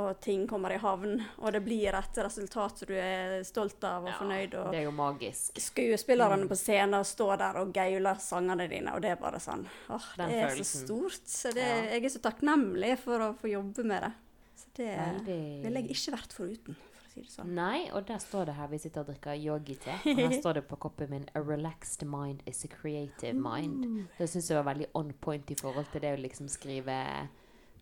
og 0.00 0.20
ting 0.22 0.44
kommer 0.48 0.70
i 0.72 0.78
havn, 0.78 1.16
og 1.42 1.50
det 1.52 1.60
blir 1.66 1.96
et 1.98 2.18
resultat 2.22 2.78
som 2.78 2.88
du 2.88 2.94
er 2.94 3.40
stolt 3.44 3.82
av 3.84 4.04
og 4.04 4.12
Ja, 4.12 4.18
fornøyd. 4.20 4.54
og 4.54 4.70
Det 4.70 4.78
er 4.80 4.84
jo 4.86 4.92
magisk. 4.94 5.58
skuespillerne 5.60 6.46
på 6.48 6.56
scenen 6.56 7.02
står 7.04 7.38
der 7.42 7.58
og 7.60 7.72
gauler 7.74 8.20
sangene 8.22 8.68
dine, 8.70 8.94
og 8.94 9.02
det 9.02 9.10
er 9.10 9.16
bare 9.20 9.40
sånn 9.42 9.66
åh, 9.90 10.06
Den 10.16 10.28
Det 10.30 10.38
er 10.38 10.48
følelsen. 10.48 10.64
så 10.64 10.86
stort. 10.86 11.26
Så 11.26 11.52
det, 11.54 11.66
Ja. 11.66 11.82
jeg 11.98 12.04
er 12.04 12.08
så 12.08 12.20
takknemlig 12.22 12.98
for 13.02 13.18
å 13.18 13.34
få 13.36 13.50
jobbe 13.50 13.84
med 13.84 14.02
det. 14.02 14.12
Så 14.56 14.66
det 14.76 14.96
Veldig 14.96 15.62
ville 15.64 15.80
jeg 15.82 15.90
ikke 15.90 16.12
vært 16.16 16.32
foruten, 16.38 16.76
det 17.16 17.26
sånn. 17.26 17.46
Nei, 17.48 17.90
og 17.92 18.06
der 18.06 18.18
står 18.18 18.46
det 18.46 18.54
her 18.54 18.68
vi 18.68 18.78
sitter 18.78 19.00
og 19.00 19.06
drikker 19.08 19.34
yogi-te. 19.44 19.90
Og 20.06 20.16
her 20.16 20.30
står 20.40 20.54
det 20.54 20.68
på 20.68 20.78
koppen 20.78 21.10
min 21.10 21.26
'A 21.34 21.40
relaxed 21.42 22.06
mind 22.06 22.42
is 22.46 22.64
a 22.64 22.68
creative 22.68 23.34
mind'. 23.36 24.06
Det 24.18 24.28
syns 24.30 24.48
jeg 24.48 24.62
var 24.64 24.72
veldig 24.72 24.86
on 24.94 25.12
point 25.20 25.50
i 25.50 25.54
forhold 25.54 25.86
til 25.92 26.00
det 26.00 26.16
å 26.16 26.22
liksom 26.22 26.48
skrive 26.48 27.28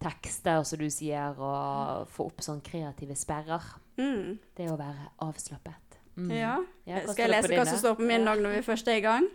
tekster, 0.02 0.62
som 0.64 0.78
du 0.78 0.88
sier, 0.90 1.34
og 1.38 2.08
få 2.14 2.28
opp 2.30 2.40
sånn 2.44 2.62
kreative 2.64 3.16
sperrer. 3.18 3.64
Mm. 3.98 4.38
Det 4.56 4.70
å 4.70 4.78
være 4.78 5.10
avslappet. 5.26 5.98
Mm. 6.18 6.30
Ja. 6.34 6.54
Ja, 6.88 7.02
Skal 7.06 7.26
jeg 7.28 7.34
lese 7.36 7.54
hva 7.54 7.66
som 7.68 7.78
står 7.78 7.98
på 7.98 8.06
min 8.06 8.24
dag 8.26 8.40
når 8.42 8.58
vi 8.58 8.64
først 8.66 8.88
er 8.90 8.98
i 8.98 9.04
gang? 9.04 9.28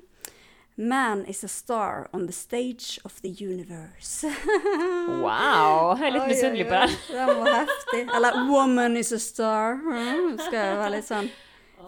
Man 0.75 1.23
is 1.29 1.43
a 1.43 1.47
star 1.47 2.09
on 2.13 2.25
the 2.25 2.33
stage 2.33 2.99
of 3.05 3.21
the 3.21 3.29
universe. 3.29 4.25
Wow! 5.23 5.93
Jeg 5.99 6.07
er 6.07 6.15
litt 6.15 6.27
misunnelig 6.31 6.65
på 6.65 6.79
den. 6.79 6.95
Den 7.11 7.29
var 7.43 7.57
heftig. 7.59 8.01
Eller 8.15 8.37
'Woman 8.47 8.97
is 8.97 9.11
a 9.13 9.19
star'. 9.19 9.77
Mm, 9.77 10.39
skal 10.39 10.57
jeg 10.57 10.77
være 10.79 10.91
litt 10.95 11.07
sånn 11.07 11.29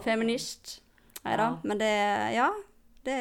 feminist. 0.03 0.79
Nei 1.25 1.35
da. 1.39 1.43
Ja. 1.43 1.57
Men 1.63 1.81
det 1.81 1.91
Ja. 2.35 2.49
Det, 3.05 3.17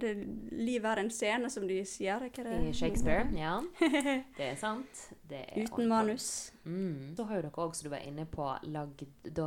det 0.00 0.12
Livet 0.54 0.86
er 0.92 1.00
en 1.02 1.10
scene, 1.10 1.50
som 1.50 1.66
de 1.68 1.80
sier. 1.88 2.20
er 2.22 2.30
Ikke 2.30 2.44
det? 2.46 2.56
I 2.68 2.72
Shakespeare, 2.76 3.26
ja. 3.34 3.56
Det 4.38 4.50
er 4.52 4.58
sant. 4.60 5.08
Det 5.28 5.40
er 5.48 5.64
Uten 5.64 5.88
manus. 5.90 6.52
Mm. 6.64 7.14
Så 7.16 7.26
har 7.28 7.40
jo 7.40 7.44
dere 7.46 7.64
også, 7.64 7.80
som 7.80 7.88
du 7.88 7.94
var 7.96 8.06
inne 8.06 8.26
på, 8.30 8.46
lagd 8.70 9.04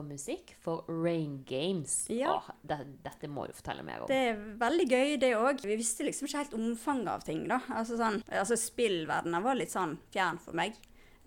musikk 0.07 0.53
for 0.63 0.83
Rain 0.89 1.39
Games. 1.47 1.95
Ja. 2.13 2.35
Åh, 2.35 2.51
det, 2.67 2.79
dette 3.05 3.29
må 3.31 3.47
du 3.47 3.55
fortelle 3.57 3.85
mer 3.87 4.03
om. 4.03 4.11
Det 4.11 4.19
er 4.33 4.43
veldig 4.59 4.87
gøy, 4.91 5.15
det 5.21 5.31
òg. 5.39 5.63
Vi 5.63 5.79
visste 5.79 6.05
liksom 6.07 6.27
ikke 6.27 6.43
helt 6.43 6.59
omfanget 6.59 7.13
av 7.13 7.25
ting, 7.27 7.47
da. 7.49 7.61
Altså 7.73 7.97
sånn 7.99 8.21
Altså 8.27 8.57
spillverdenen 8.59 9.43
var 9.45 9.57
litt 9.57 9.73
sånn 9.73 9.97
fjern 10.13 10.39
for 10.43 10.57
meg. 10.57 10.75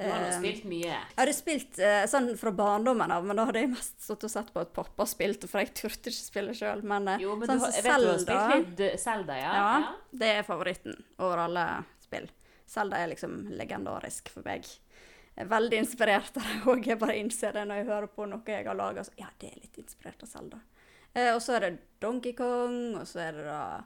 Du 0.00 0.06
har 0.08 0.22
jo 0.24 0.28
Eh, 0.30 0.36
spilt 0.38 0.64
mye. 0.70 0.88
Jeg 0.96 1.18
hadde 1.18 1.34
spilt 1.36 1.78
eh, 1.84 2.02
sånn 2.08 2.30
fra 2.40 2.52
barndommen 2.56 3.12
av, 3.12 3.24
men 3.28 3.36
da 3.36 3.44
hadde 3.50 3.60
jeg 3.60 3.70
mest 3.74 3.98
stått 4.00 4.24
og 4.24 4.32
sett 4.32 4.48
på 4.54 4.62
at 4.64 4.72
pappa 4.76 5.04
spilte, 5.08 5.48
for 5.50 5.60
jeg 5.60 5.74
turte 5.76 6.08
ikke 6.08 6.24
spille 6.24 6.54
sjøl. 6.56 6.82
Men, 6.88 7.08
eh, 7.12 7.20
Jo, 7.26 7.34
men 7.36 7.50
sånn 7.50 7.60
som 7.60 7.74
spilt 7.76 8.30
litt 8.32 8.80
eh, 8.88 8.96
Zelda, 9.00 9.36
ja? 9.36 9.52
Ja, 9.60 9.94
det 10.22 10.30
er 10.38 10.46
favoritten 10.48 10.96
over 11.20 11.44
alle 11.46 11.66
spill. 12.00 12.30
Zelda 12.70 12.96
er 13.02 13.12
liksom 13.12 13.36
legendarisk 13.58 14.30
for 14.32 14.46
meg. 14.46 14.64
Jeg 15.36 15.44
er 15.46 15.52
veldig 15.52 15.78
inspirert 15.84 16.36
av 16.40 16.48
det 16.48 16.58
òg. 16.72 16.86
Jeg 16.86 16.98
bare 17.00 17.16
innser 17.20 17.52
det 17.56 17.66
når 17.68 17.82
jeg 17.82 17.90
hører 17.92 18.10
på 18.16 18.26
noe 18.30 18.42
jeg 18.56 18.66
har 18.66 18.76
laga. 18.78 19.04
Ja, 19.20 19.28
det 19.38 19.52
er 19.52 19.60
litt 19.62 19.78
inspirert 19.84 20.22
av 20.24 20.28
Zelda. 20.32 20.60
Eh, 21.12 21.34
og 21.34 21.40
så 21.44 21.56
er 21.58 21.66
det 21.66 21.72
Donkey 22.00 22.32
Kong, 22.38 22.96
og 23.00 23.06
så 23.10 23.20
er 23.28 23.32
det 23.36 23.44
da 23.48 23.60
ja, 23.60 23.80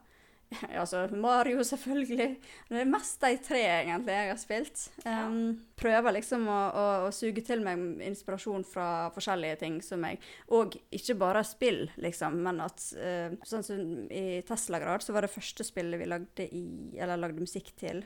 altså 0.80 1.04
Mario, 1.16 1.62
selvfølgelig. 1.66 2.28
Det 2.68 2.80
er 2.80 2.88
mest 2.90 3.20
de 3.22 3.38
tre 3.44 3.60
egentlig 3.62 4.16
jeg 4.16 4.30
har 4.30 4.40
spilt. 4.40 4.84
Um, 5.06 5.38
prøver 5.78 6.16
liksom 6.18 6.46
å, 6.50 6.58
å, 6.70 6.86
å 7.08 7.12
suge 7.14 7.44
til 7.46 7.64
meg 7.64 8.02
inspirasjon 8.06 8.66
fra 8.68 8.88
forskjellige 9.14 9.58
ting 9.64 9.80
som 9.84 10.04
jeg 10.06 10.20
Og 10.54 10.76
ikke 10.94 11.16
bare 11.20 11.44
spill, 11.46 11.84
liksom, 12.00 12.40
men 12.46 12.62
at 12.64 12.86
uh, 12.98 13.36
Sånn 13.46 13.66
som 13.66 13.84
i 14.12 14.40
Tesla-grad, 14.46 15.04
så 15.04 15.14
var 15.16 15.26
det 15.26 15.34
første 15.34 15.66
spillet 15.66 16.00
vi 16.00 16.10
lagde 16.10 16.48
i 16.48 16.64
Eller 16.98 17.20
lagde 17.20 17.44
musikk 17.44 17.74
til. 17.80 18.04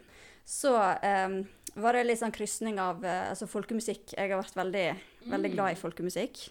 Så 0.48 0.72
um, 0.72 1.40
var 1.78 1.94
det 1.94 2.06
litt 2.08 2.22
sånn 2.22 2.34
krysning 2.34 2.78
av 2.80 3.02
uh, 3.04 3.30
altså 3.32 3.48
folkemusikk. 3.50 4.14
Jeg 4.16 4.32
har 4.32 4.40
vært 4.40 4.56
veldig, 4.56 4.86
veldig 5.28 5.56
glad 5.56 5.74
i 5.74 5.82
folkemusikk 5.82 6.48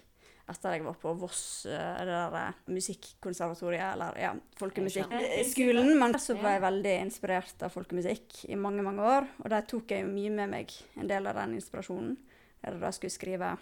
etter 0.47 0.77
jeg 0.77 0.83
var 0.85 0.95
på 1.01 1.11
Voss, 1.19 1.65
eh, 1.67 2.01
det 2.07 2.11
der 2.13 2.35
eh, 2.39 2.59
musikkonservatoriet, 2.71 3.87
eller 3.93 4.19
ja, 4.21 4.33
folkemusikkskolen. 4.59 5.91
Men 5.99 6.15
så 6.23 6.37
ble 6.39 6.53
jeg 6.55 6.63
veldig 6.63 6.93
inspirert 7.03 7.65
av 7.67 7.73
folkemusikk 7.73 8.43
i 8.47 8.59
mange, 8.59 8.85
mange 8.85 9.03
år. 9.03 9.27
Og 9.43 9.51
der 9.51 9.65
tok 9.67 9.91
jeg 9.91 10.07
mye 10.07 10.31
med 10.33 10.53
meg 10.53 10.75
en 10.95 11.09
del 11.11 11.27
av 11.27 11.41
den 11.41 11.57
inspirasjonen. 11.59 12.15
Da 12.63 12.77
jeg 12.87 12.97
skulle 12.97 13.15
skrive 13.17 13.55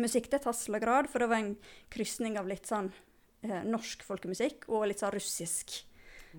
musikk 0.00 0.30
til 0.32 0.42
Taslagrad, 0.42 1.10
for 1.12 1.22
det 1.22 1.28
var 1.30 1.42
en 1.44 1.52
krysning 1.92 2.40
av 2.40 2.48
litt 2.48 2.68
sånn 2.68 2.88
eh, 3.44 3.62
norsk 3.68 4.04
folkemusikk 4.06 4.68
og 4.72 4.88
litt 4.90 5.04
sånn 5.04 5.14
russisk 5.14 5.78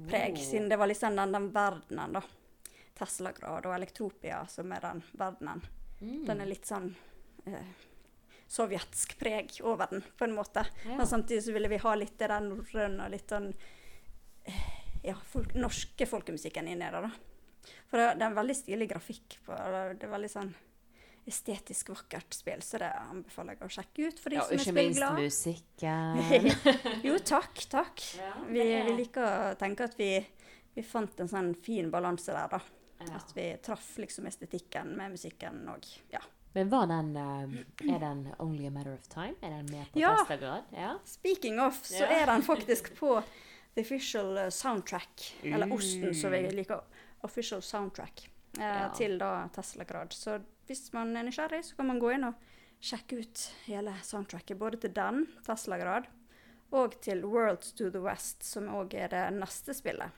preg, 0.10 0.38
siden 0.42 0.70
det 0.70 0.78
var 0.78 0.90
liksom 0.90 1.16
den, 1.18 1.34
den 1.34 1.48
verdenen, 1.54 2.18
da. 2.20 2.26
Teslagrad 2.98 3.66
og 3.70 3.76
Elektropia, 3.76 4.42
som 4.50 4.72
er 4.74 4.82
den 4.82 5.04
verdenen. 5.18 5.62
Mm. 6.02 6.24
Den 6.26 6.42
er 6.42 6.50
litt 6.50 6.66
sånn 6.66 6.90
eh, 7.46 7.76
sovjetsk 8.48 9.18
preg 9.20 9.58
over 9.64 9.92
den, 9.92 10.04
på 10.18 10.28
en 10.28 10.36
måte. 10.36 10.64
Ja. 10.86 10.98
Men 10.98 11.08
samtidig 11.08 11.44
så 11.44 11.56
ville 11.56 11.72
vi 11.72 11.82
ha 11.84 11.96
litt 11.96 12.16
det 12.20 12.30
der 12.32 12.46
norrøne 12.46 13.08
og 13.08 13.14
litt 13.14 13.34
sånn 13.34 13.52
ja, 15.04 15.16
folk, 15.28 15.54
norske 15.56 16.08
folkemusikken 16.08 16.68
inni 16.68 16.88
der, 16.88 17.10
da. 17.10 17.12
For 17.88 18.00
det, 18.00 18.08
det 18.20 18.24
er 18.24 18.32
en 18.32 18.40
veldig 18.40 18.56
stilig 18.56 18.88
grafikk 18.92 19.38
på 19.46 19.56
det. 19.56 19.84
Er 20.08 20.12
veldig 20.12 20.32
sånn 20.32 20.54
estetisk 21.28 21.90
vakkert 21.92 22.36
spill, 22.38 22.62
så 22.64 22.80
det 22.80 22.88
anbefaler 23.02 23.58
jeg 23.58 23.68
å 23.68 23.74
sjekke 23.76 24.08
ut 24.08 24.22
for 24.24 24.32
de 24.32 24.38
Ja, 24.38 24.46
som 24.48 24.56
er 24.56 24.64
ikke 24.64 24.76
minst 24.78 25.18
musikken. 25.18 26.22
jo, 27.08 27.18
takk, 27.20 27.66
takk. 27.72 28.04
Ja, 28.16 28.32
Vi, 28.48 28.64
vi 28.64 28.96
liker 29.02 29.28
å 29.28 29.58
tenke 29.60 29.90
at 29.90 29.98
vi, 30.00 30.12
vi 30.76 30.86
fant 30.88 31.20
en 31.20 31.32
sånn 31.32 31.52
fin 31.64 31.92
balanse 31.92 32.32
der, 32.32 32.56
da. 32.56 32.62
Ja. 33.04 33.20
At 33.20 33.36
vi 33.36 33.50
traff 33.64 33.92
liksom 34.02 34.26
estetikken 34.30 34.96
med 34.98 35.14
musikken 35.18 35.60
og 35.70 35.86
ja. 36.14 36.24
Men 36.58 36.70
var 36.74 36.88
den 36.90 37.12
uh, 37.16 37.94
Er 37.96 38.00
den 38.02 38.24
Only 38.40 38.68
a 38.68 38.70
Matter 38.74 38.94
of 38.98 39.08
Time? 39.12 39.36
Er 39.42 39.50
den 39.50 39.66
med 39.72 39.92
på 39.94 40.00
Ja. 40.02 40.16
Testergrad? 40.24 40.64
Ja. 40.74 40.96
Speaking 41.06 41.60
of, 41.62 41.84
så 41.86 42.04
Ja. 42.04 42.22
er 42.24 42.26
den 42.32 42.42
faktisk 42.42 42.96
på 42.98 43.22
the 43.76 43.82
official 43.82 44.52
Soundtrack. 44.52 44.54
soundtrack. 44.54 45.36
Eller 45.44 45.66
Mm. 45.66 45.72
Osten, 45.78 46.14
som 46.16 46.32
vi 46.32 46.50
liker. 46.52 46.82
Official 47.22 47.62
soundtrack. 47.62 48.30
Eh, 48.58 48.64
Ja. 48.64 48.90
Til 48.98 49.18
da 49.20 49.50
Tesla-grad. 49.54 50.14
Så 50.14 50.40
hvis 50.68 50.94
man 50.94 51.16
er 51.18 51.24
nysgjerrig, 51.24 51.64
så 51.64 51.76
kan 51.76 51.88
man 51.88 52.00
gå 52.00 52.14
inn 52.14 52.24
og 52.24 52.34
sjekke 52.82 53.20
ut 53.20 53.52
hele 53.66 53.94
soundtracket. 54.04 54.58
Både 54.58 54.78
til 54.78 54.94
den, 54.94 55.28
Tesla-grad, 55.46 56.06
og 56.72 57.02
til 57.02 57.24
World 57.26 57.62
to 57.78 57.90
the 57.92 58.02
West, 58.02 58.44
som 58.44 58.68
òg 58.68 58.94
er 58.94 59.08
det 59.08 59.40
neste 59.40 59.74
spillet. 59.74 60.10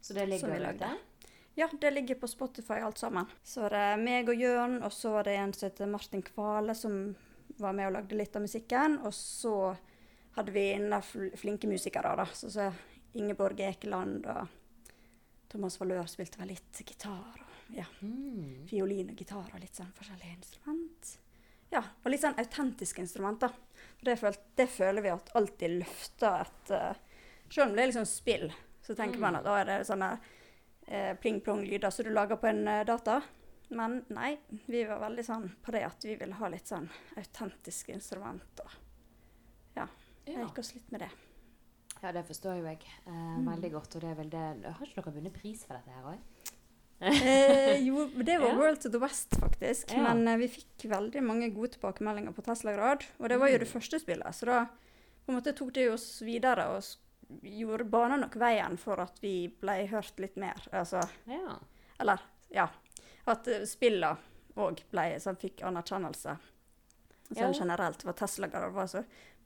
Så 0.00 0.14
det 0.14 0.28
ligger 0.28 0.74
ute? 0.74 0.96
Ja, 1.58 1.66
det 1.80 1.90
ligger 1.90 2.14
på 2.20 2.28
Spotify 2.30 2.78
alt 2.86 2.98
sammen. 3.00 3.26
Så 3.42 3.64
det 3.72 3.78
er 3.82 3.98
meg 3.98 4.28
og 4.30 4.38
Jørn, 4.38 4.76
og 4.86 4.92
så 4.94 5.10
var 5.16 5.26
det 5.26 5.32
en 5.40 5.52
som 5.56 5.66
heter 5.66 5.90
Martin 5.90 6.22
Kvale 6.22 6.74
som 6.78 7.00
var 7.58 7.74
med 7.74 7.88
og 7.88 7.96
lagde 7.96 8.14
litt 8.20 8.36
av 8.38 8.44
musikken. 8.44 8.94
Og 9.02 9.10
så 9.16 9.54
hadde 10.36 10.54
vi 10.54 10.68
inne 10.76 11.00
flinke 11.02 11.66
musikere, 11.66 12.14
da. 12.20 12.28
Så, 12.30 12.52
så 12.54 12.68
Ingeborg 13.18 13.58
Ekeland 13.66 14.28
og 14.30 14.46
Thomas 15.50 15.80
Valør 15.80 16.06
spilte 16.06 16.38
vel 16.38 16.52
litt 16.54 16.82
gitar. 16.86 17.42
Og 17.42 17.74
ja, 17.74 17.84
Mm. 18.06 18.62
fiolin 18.70 19.10
og 19.10 19.18
gitar 19.18 19.50
og 19.52 19.58
litt 19.60 19.74
sånn 19.76 19.90
forskjellige 19.98 20.36
instrument. 20.38 21.12
Ja, 21.74 21.82
og 22.04 22.10
litt 22.14 22.22
sånn 22.22 22.38
autentiske 22.38 23.02
instrument, 23.02 23.42
da. 23.42 23.50
For 23.98 24.06
det, 24.12 24.18
føl 24.22 24.38
det 24.56 24.70
føler 24.72 25.04
vi 25.04 25.10
at 25.12 25.34
alltid 25.36 25.80
løfter 25.82 26.46
et 26.46 26.70
uh, 26.70 27.04
Selv 27.50 27.70
om 27.70 27.76
det 27.76 27.82
er 27.82 27.90
liksom 27.90 28.06
spill, 28.06 28.50
så 28.84 28.94
tenker 28.94 29.18
man 29.18 29.36
at 29.38 29.44
da 29.44 29.54
er 29.58 29.64
det 29.64 29.76
sånn 29.88 29.98
sånne 29.98 30.37
eh, 30.88 31.14
pling-plong-lyder 31.20 31.90
som 31.94 32.04
du 32.08 32.10
lager 32.16 32.36
på 32.40 32.48
en 32.50 32.64
eh, 32.68 32.84
data. 32.88 33.20
Men 33.70 33.98
nei, 34.08 34.38
vi 34.66 34.82
var 34.88 35.00
veldig 35.02 35.24
sånn 35.26 35.48
på 35.62 35.72
det 35.74 35.82
at 35.84 36.04
vi 36.08 36.14
ville 36.16 36.34
ha 36.40 36.48
litt 36.48 36.66
sånn 36.70 36.88
autentiske 37.20 37.92
instrument. 37.92 38.62
Og 38.64 38.70
ja, 39.76 39.84
jeg 40.26 40.40
gikk 40.40 40.58
oss 40.62 40.74
litt 40.74 40.90
med 40.94 41.00
det. 41.04 41.10
ja, 42.02 42.12
det 42.12 42.22
forstår 42.28 42.60
jo 42.60 42.64
jeg 42.70 42.80
eh, 43.06 43.12
Mm. 43.12 43.46
veldig 43.52 43.72
godt. 43.72 43.94
Og 43.96 44.00
det 44.02 44.10
er 44.10 44.14
vel 44.14 44.30
det 44.30 44.72
Har 44.72 44.86
ikke 44.86 45.02
dere 45.02 45.14
vunnet 45.18 45.34
pris 45.36 45.64
for 45.66 45.74
dette 45.76 45.90
her 45.90 46.04
òg? 46.14 46.18
Eh, 47.00 47.78
jo, 47.86 48.08
det 48.24 48.38
var 48.42 48.48
Ja. 48.48 48.56
World 48.58 48.80
to 48.82 48.88
the 48.90 48.98
West, 48.98 49.36
faktisk. 49.38 49.92
Ja. 49.94 50.02
Men 50.08 50.26
eh, 50.28 50.36
vi 50.40 50.48
fikk 50.48 50.88
veldig 50.90 51.22
mange 51.22 51.50
gode 51.54 51.76
tilbakemeldinger 51.76 52.32
på 52.34 52.42
Tesla-grad. 52.46 53.04
Og 53.20 53.28
det 53.28 53.38
var 53.38 53.48
jo 53.52 53.58
Mm. 53.58 53.64
det 53.64 53.68
første 53.72 54.00
spillet, 54.00 54.34
så 54.34 54.46
da 54.46 54.64
på 54.64 55.28
en 55.32 55.36
måte 55.38 55.52
tok 55.54 55.72
det 55.74 55.90
oss 55.92 56.22
videre 56.24 56.64
og 56.72 56.82
gjorde 57.42 57.84
bana 57.84 58.16
nok 58.16 58.36
veien 58.40 58.76
for 58.80 59.00
at 59.00 59.18
vi 59.22 59.48
ble 59.60 59.86
hørt 59.90 60.18
litt 60.18 60.36
mer. 60.36 60.60
Altså, 60.72 61.02
Ja. 61.26 61.58
eller 62.00 62.20
ja. 62.50 62.68
At 63.26 63.48
uh, 63.48 63.64
spillene 63.68 64.16
òg 64.56 64.80
ble 64.90 65.18
sånn, 65.20 65.36
fikk 65.38 65.62
anerkjennelse. 65.68 66.38
Sånn 67.28 67.36
Ja. 67.36 67.52
generelt. 67.52 68.02
For 68.02 68.12
Tesla-grad 68.12 68.72
var 68.72 68.86
så 68.86 69.04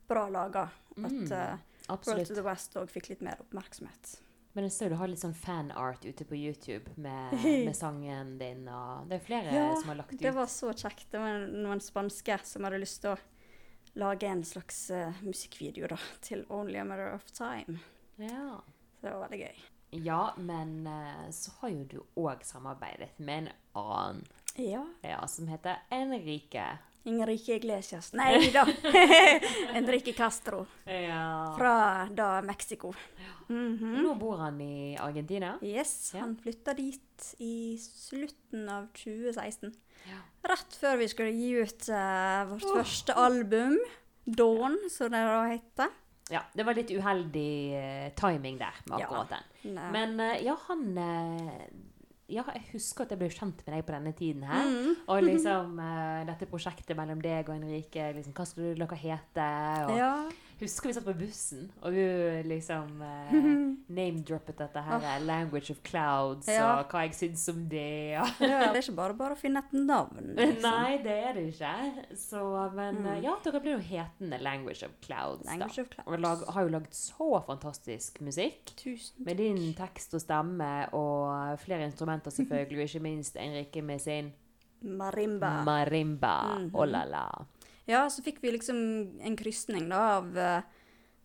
bra 0.09 0.29
laga 0.29 0.69
at 1.05 1.11
Mm, 1.11 1.33
uh, 1.33 1.57
World 1.89 2.27
to 2.27 2.35
the 2.35 2.43
West 2.43 2.75
òg 2.77 2.89
fikk 2.91 3.09
litt 3.09 3.21
mer 3.23 3.37
oppmerksomhet. 3.41 4.21
Men 4.55 4.65
jeg 4.65 4.73
ser 4.73 4.89
du 4.91 4.97
har 4.97 5.09
litt 5.09 5.19
sånn 5.23 5.35
fanart 5.35 6.05
ute 6.05 6.25
på 6.29 6.37
YouTube 6.37 6.93
med, 6.97 7.33
med 7.67 7.75
sangen 7.75 8.39
din, 8.39 8.69
og 8.69 9.09
det 9.09 9.17
er 9.21 9.25
flere 9.25 9.53
Ja, 9.55 9.75
som 9.81 9.89
har 9.89 9.97
lagt 9.97 10.13
ut. 10.13 10.21
Det 10.21 10.35
var 10.35 10.47
så 10.47 10.73
kjekt. 10.77 11.07
Det 11.11 11.19
var 11.19 11.47
noen 11.49 11.81
spanske 11.81 12.39
som 12.45 12.63
hadde 12.65 12.79
lyst 12.79 13.01
til 13.01 13.15
å 13.15 13.19
lage 13.95 14.27
en 14.27 14.45
slags 14.45 14.91
uh, 14.91 15.13
musikkvideo 15.23 15.87
da, 15.87 15.97
til 16.21 16.45
'Only 16.49 16.77
a 16.81 16.85
Matter 16.85 17.13
of 17.15 17.25
Time'. 17.33 17.79
Ja. 18.17 18.61
Så 19.01 19.07
det 19.07 19.13
var 19.13 19.29
veldig 19.29 19.39
gøy. 19.47 19.61
ja, 20.05 20.31
men 20.37 20.87
uh, 20.87 21.31
så 21.31 21.51
har 21.61 21.69
jo 21.69 21.85
du 21.85 21.99
òg 22.17 22.45
samarbeidet 22.45 23.11
med 23.19 23.39
en 23.39 23.49
annen 23.75 24.25
Ja. 24.59 24.85
ja, 25.03 25.27
som 25.27 25.49
heter 25.49 25.77
Enrique. 25.91 26.79
Ingerike 27.05 27.57
Iglesias 27.59 28.13
Nei 28.15 28.51
da! 28.55 28.63
Enrique 29.79 30.13
Castro 30.15 30.67
Ja. 30.87 31.55
fra 31.59 32.09
da 32.11 32.41
Mexico. 32.43 32.93
Mhm. 33.49 34.03
Nå 34.05 34.15
bor 34.21 34.37
han 34.45 34.61
i 34.61 34.97
Argentina. 35.01 35.59
Yes, 35.63 36.13
Ja. 36.15 36.21
han 36.21 36.37
flytta 36.37 36.75
dit 36.75 37.35
i 37.39 37.79
slutten 37.79 38.69
av 38.69 38.87
2016. 38.95 39.73
Ja. 40.09 40.21
Rett 40.49 40.75
før 40.81 40.97
vi 40.99 41.09
skulle 41.09 41.31
gi 41.35 41.51
ut 41.63 41.89
uh, 41.91 42.45
vårt 42.51 42.65
første 42.77 43.15
album, 43.15 43.77
'Dawn', 44.27 44.79
som 44.91 45.11
det 45.11 45.21
da 45.27 45.43
heter. 45.51 45.91
Ja, 46.31 46.41
det 46.55 46.65
var 46.65 46.75
litt 46.79 46.91
uheldig 46.91 47.75
eh, 47.77 48.11
timing 48.17 48.57
der 48.59 48.75
med 48.89 49.03
akkurat 49.03 49.29
den. 49.35 49.75
Men 49.93 50.15
uh, 50.21 50.39
ja, 50.43 50.55
han 50.69 50.99
eh, 50.99 51.67
Ja, 52.33 52.45
jeg 52.55 52.65
husker 52.73 53.05
at 53.05 53.13
jeg 53.13 53.21
ble 53.21 53.29
kjent 53.33 53.61
med 53.67 53.75
deg 53.77 53.85
på 53.85 53.93
denne 53.95 54.13
tiden 54.17 54.47
her. 54.49 54.69
Mm. 54.69 54.95
Og 55.13 55.25
liksom 55.27 55.77
uh, 55.77 56.23
dette 56.31 56.49
prosjektet 56.49 56.97
mellom 56.99 57.21
deg 57.23 57.49
og 57.49 57.59
Henrike. 57.59 58.09
liksom, 58.17 58.35
hva 58.37 58.47
skulle 58.49 58.77
dere 58.79 59.01
hete? 59.03 59.51
Og 59.87 59.95
Ja. 59.99 60.15
Husker 60.63 60.89
vi 60.89 60.95
satt 60.97 61.05
på 61.07 61.15
bussen, 61.19 61.67
og 61.83 61.93
du 61.93 62.43
liksom 62.49 63.03
eh, 63.03 63.33
name-droppet 63.99 64.57
dette 64.59 64.83
her 64.87 64.97
oh. 64.97 65.25
'Language 65.27 65.71
of 65.75 65.81
Clouds' 65.87 66.49
Ja. 66.51 66.79
og 66.81 66.89
hva 66.93 67.03
jeg 67.07 67.15
syns 67.19 67.45
om 67.53 67.65
det. 67.69 68.19
Og 68.23 68.41
Det 68.41 68.51
er 68.51 68.79
ikke 68.81 68.95
bare 68.97 69.15
bare 69.19 69.37
å 69.37 69.41
finne 69.41 69.63
et 69.65 69.73
navn. 69.77 70.33
liksom. 70.39 70.63
Nei, 70.71 70.99
det 71.05 71.17
er 71.29 71.33
det 71.39 71.45
ikke. 71.53 71.73
Så, 72.17 72.43
men 72.75 73.01
Mm. 73.03 73.07
eh, 73.07 73.21
ja, 73.25 73.35
dere 73.45 73.61
blir 73.61 73.77
jo 73.77 73.83
hetende 73.91 74.39
'Language 74.43 74.83
of 74.87 74.93
Clouds'. 75.05 75.45
Language 75.47 75.77
da. 75.77 75.83
of 75.83 75.89
Clouds. 75.91 76.07
Og 76.09 76.19
lag, 76.21 76.39
har 76.55 76.63
jo 76.63 76.69
lagd 76.69 76.93
så 76.95 77.31
fantastisk 77.47 78.21
musikk. 78.21 78.65
Tusen 78.77 79.17
takk. 79.19 79.27
Med 79.27 79.37
din 79.37 79.75
tekst 79.75 80.15
og 80.15 80.21
stemme 80.21 80.71
og 80.95 81.59
flere 81.59 81.85
instrumenter 81.87 82.31
selvfølgelig, 82.31 82.79
og 82.79 82.89
ikke 82.89 83.03
minst 83.03 83.37
Enrique 83.37 83.83
med 83.83 83.99
sin 84.01 84.33
Marimba. 84.83 85.63
marimba. 85.65 86.59
Mhm. 86.59 86.71
Oh 86.75 86.85
la 86.87 87.05
la. 87.05 87.27
Ja, 87.87 88.09
så 88.11 88.23
fikk 88.23 88.39
vi 88.43 88.53
liksom 88.55 88.77
en 89.23 89.37
krysning 89.37 89.89
da 89.91 90.01
av, 90.19 90.39
eh, 90.39 90.63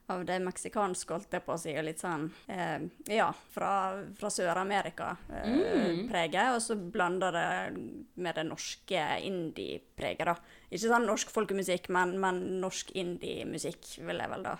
av 0.09 0.23
det 0.25 0.39
meksikanske, 0.41 1.13
holdt 1.13 1.31
jeg 1.35 1.43
på 1.45 1.53
å 1.53 1.59
si, 1.59 1.73
og 1.77 1.83
litt 1.85 1.99
sånn 2.01 2.31
eh, 2.49 2.79
Ja, 3.13 3.31
fra, 3.53 4.01
fra 4.17 4.29
Sør-Amerika-preget, 4.29 6.33
Mm. 6.33 6.55
og 6.55 6.61
så 6.61 6.75
blanda 6.75 7.31
det 7.31 7.77
med 8.15 8.35
det 8.35 8.45
norske 8.47 9.03
indie-preget, 9.27 10.25
da. 10.25 10.35
Ikke 10.71 10.87
sånn 10.89 11.05
norsk 11.07 11.29
folkemusikk, 11.33 11.89
men, 11.89 12.17
men 12.19 12.41
norsk 12.61 12.91
indie-musikk, 12.95 13.97
vil 14.07 14.17
jeg 14.23 14.29
vel 14.29 14.43
da 14.43 14.57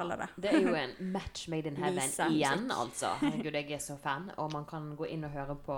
kalle 0.00 0.16
det. 0.20 0.28
Det 0.40 0.50
er 0.56 0.64
jo 0.66 0.74
en 0.80 0.96
match 1.14 1.46
made 1.52 1.68
in 1.70 1.76
heaven 1.80 2.00
Lisa, 2.00 2.26
igjen, 2.32 2.64
musikk. 2.66 2.80
altså. 2.86 3.12
Herregud, 3.22 3.58
jeg 3.60 3.72
er 3.78 3.84
så 3.84 3.96
fan. 4.02 4.30
Og 4.40 4.50
man 4.56 4.64
kan 4.70 4.90
gå 4.98 5.06
inn 5.12 5.28
og 5.28 5.36
høre 5.36 5.56
på 5.66 5.76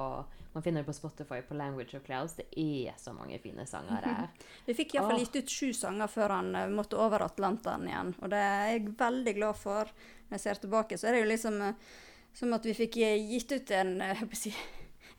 Man 0.53 0.61
finner 0.61 0.83
det 0.83 0.89
på 0.91 0.93
Spotify 0.93 1.39
på 1.49 1.55
Language 1.57 1.97
of 1.97 2.03
Clouds. 2.05 2.35
Det 2.37 2.45
er 2.61 2.93
så 3.01 3.15
mange 3.17 3.39
fine 3.41 3.65
sanger 3.67 4.03
der. 4.05 4.27
Vi 4.67 4.75
fikk 4.77 4.95
iallfall 4.99 5.17
Åh. 5.17 5.23
gitt 5.25 5.39
ut 5.41 5.49
sju 5.55 5.71
sanger 5.73 6.11
før 6.13 6.35
han 6.37 6.51
eh, 6.55 6.67
måtte 6.69 6.99
over 7.01 7.25
Atlanteren 7.25 7.87
igjen, 7.89 8.11
og 8.21 8.29
det 8.35 8.41
er 8.45 8.67
jeg 8.75 8.93
veldig 9.01 9.35
glad 9.39 9.57
for. 9.57 9.89
Når 10.29 10.37
jeg 10.37 10.45
ser 10.45 10.61
tilbake, 10.61 10.99
så 11.01 11.09
er 11.09 11.17
det 11.17 11.23
jo 11.25 11.31
liksom 11.31 11.57
eh, 11.71 11.89
som 12.37 12.53
at 12.53 12.69
vi 12.69 12.75
fikk 12.83 13.01
eh, 13.01 13.17
gitt 13.33 13.53
ut 13.57 13.73
en, 13.81 13.95
si, 14.37 14.53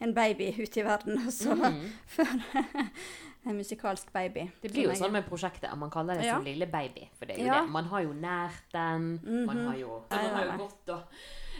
en 0.06 0.14
baby 0.14 0.52
ute 0.60 0.84
i 0.84 0.86
verden, 0.86 1.18
og 1.26 1.34
så 1.34 1.58
Mm. 1.58 1.82
før 2.16 2.30
en 3.46 3.58
musikalsk 3.58 4.12
baby. 4.14 4.46
Det 4.62 4.72
blir 4.72 4.86
jo 4.88 4.96
sånn 4.96 5.12
med 5.12 5.26
prosjektet 5.28 5.70
at 5.72 5.78
man 5.78 5.90
kaller 5.92 6.16
det 6.16 6.26
Ja. 6.26 6.36
som 6.38 6.46
lille 6.46 6.66
baby. 6.72 7.10
For 7.20 7.26
det 7.26 7.38
er 7.38 7.42
jo 7.42 7.46
Ja. 7.48 7.62
det. 7.62 7.72
Man 7.72 7.86
har 7.86 8.02
jo 8.02 8.14
nært 8.14 8.72
den. 8.72 9.20
Man 9.46 9.58
Mhm. 9.58 9.66
har 9.68 9.76
jo, 9.78 10.02
man 10.10 10.20
har 10.36 10.46
jo 10.46 10.58
gått 10.68 10.90
og 10.90 11.04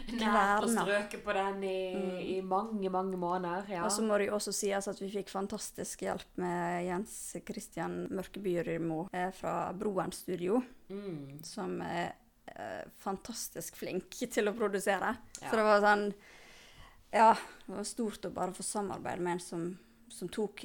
nært 0.08 0.62
og 0.62 0.68
strøket 0.70 1.22
på 1.24 1.32
den 1.34 1.62
i, 1.64 2.36
i 2.38 2.40
mange, 2.40 2.88
mange 2.90 3.16
måneder. 3.16 3.68
Ja. 3.68 3.84
Og 3.84 3.90
så 3.92 4.02
må 4.02 4.16
det 4.18 4.28
jo 4.28 4.34
også 4.34 4.52
sies 4.52 4.88
at 4.88 4.98
vi 5.00 5.10
fikk 5.10 5.28
fantastisk 5.28 6.00
hjelp 6.00 6.24
med 6.36 6.86
Jens 6.86 7.36
Christian 7.46 8.08
Mørkebyrmo 8.10 9.08
eh, 9.12 9.30
fra 9.30 9.72
Broen 9.72 10.12
Studio, 10.12 10.62
mm. 10.90 11.42
som 11.44 11.80
er 11.82 12.12
eh, 12.56 12.84
fantastisk 12.98 13.76
flink 13.76 14.10
til 14.30 14.44
å 14.48 14.52
produsere. 14.56 15.16
Ja. 15.42 15.48
Så 15.50 15.56
det 15.56 15.64
var 15.64 15.80
sånn 15.80 16.14
Ja, 17.14 17.32
det 17.68 17.76
var 17.76 17.84
stort 17.84 18.24
å 18.26 18.30
bare 18.34 18.50
få 18.52 18.62
samarbeide 18.66 19.20
med 19.20 19.32
en 19.34 19.38
som, 19.38 19.78
som 20.08 20.28
tok 20.28 20.64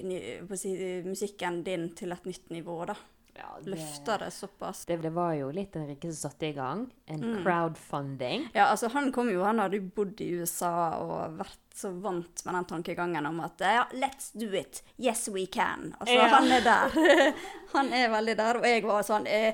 si, 0.56 0.74
musikken 1.06 1.64
din 1.64 1.90
til 1.96 2.12
et 2.12 2.26
nytt 2.26 2.50
nivå, 2.50 2.86
da. 2.88 2.96
Ja, 3.40 3.56
det- 3.64 3.72
Løfta 3.72 4.18
det 4.20 4.32
såpass. 4.36 4.86
Det, 4.86 4.98
det 5.02 5.12
var 5.16 5.34
jo 5.34 5.50
litt 5.52 5.76
Enrique 5.80 6.12
som 6.12 6.30
satte 6.30 6.48
i 6.50 6.54
gang. 6.54 6.90
En 7.08 7.22
Mm. 7.22 7.44
crowdfunding. 7.44 8.50
Ja, 8.54 8.66
altså 8.66 8.90
han 8.92 9.12
kom 9.12 9.30
jo, 9.30 9.44
han 9.44 9.60
hadde 9.60 9.78
jo 9.80 9.90
bodd 9.96 10.20
i 10.22 10.32
USA 10.42 10.98
og 11.00 11.38
vært 11.38 11.58
så 11.74 11.92
vant 12.02 12.44
med 12.46 12.54
den 12.56 12.66
tankegangen 12.66 13.26
om 13.30 13.40
at 13.40 13.58
ja, 13.60 13.86
let's 13.94 14.32
do 14.38 14.52
it, 14.58 14.82
yes 15.00 15.30
we 15.30 15.46
can. 15.46 15.96
Altså 16.02 16.16
Ja. 16.16 16.28
han 16.28 16.52
er 16.52 16.62
der. 16.62 17.34
han 17.74 17.94
er 17.94 18.10
veldig 18.10 18.36
der, 18.38 18.58
og 18.58 18.64
jeg 18.66 18.84
var 18.84 19.04
sånn 19.04 19.26
eh, 19.28 19.54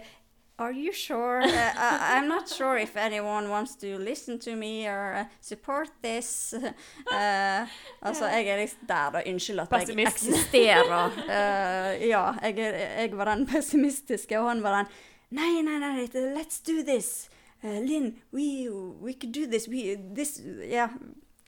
Are 0.57 0.71
you 0.71 0.93
sure? 0.93 1.41
Uh, 1.41 1.47
I, 1.47 2.17
I'm 2.17 2.29
not 2.29 2.47
sure 2.47 2.77
if 2.77 2.95
anyone 2.95 3.49
wants 3.49 3.75
to 3.75 3.97
listen 3.97 4.39
to 4.39 4.55
me 4.55 4.87
or 4.87 5.13
uh, 5.13 5.25
support 5.41 5.89
this. 6.01 6.53
Uh, 7.11 7.67
altså, 8.01 8.25
jeg 8.25 8.47
er 8.47 8.57
liksom 8.57 8.87
der, 8.87 9.11
da. 9.11 9.21
Unnskyld 9.25 9.59
at 9.59 9.89
jeg 9.89 10.07
eksisterer. 10.07 11.11
Uh, 11.17 12.07
ja, 12.07 12.33
jeg, 12.41 12.57
er, 12.57 13.01
jeg 13.01 13.17
var 13.17 13.25
den 13.25 13.45
pessimistiske, 13.47 14.39
og 14.39 14.49
han 14.49 14.63
var 14.63 14.77
den 14.77 14.91
Nei, 15.35 15.61
nei, 15.61 15.77
nei, 15.79 16.07
let's 16.35 16.61
do 16.65 16.83
this. 16.83 17.29
Uh, 17.63 17.79
Linn, 17.81 18.15
we, 18.31 18.69
we 19.01 19.13
could 19.13 19.33
do 19.33 19.45
this. 19.45 19.67
We, 19.67 19.97
this 20.15 20.41
ja. 20.69 20.87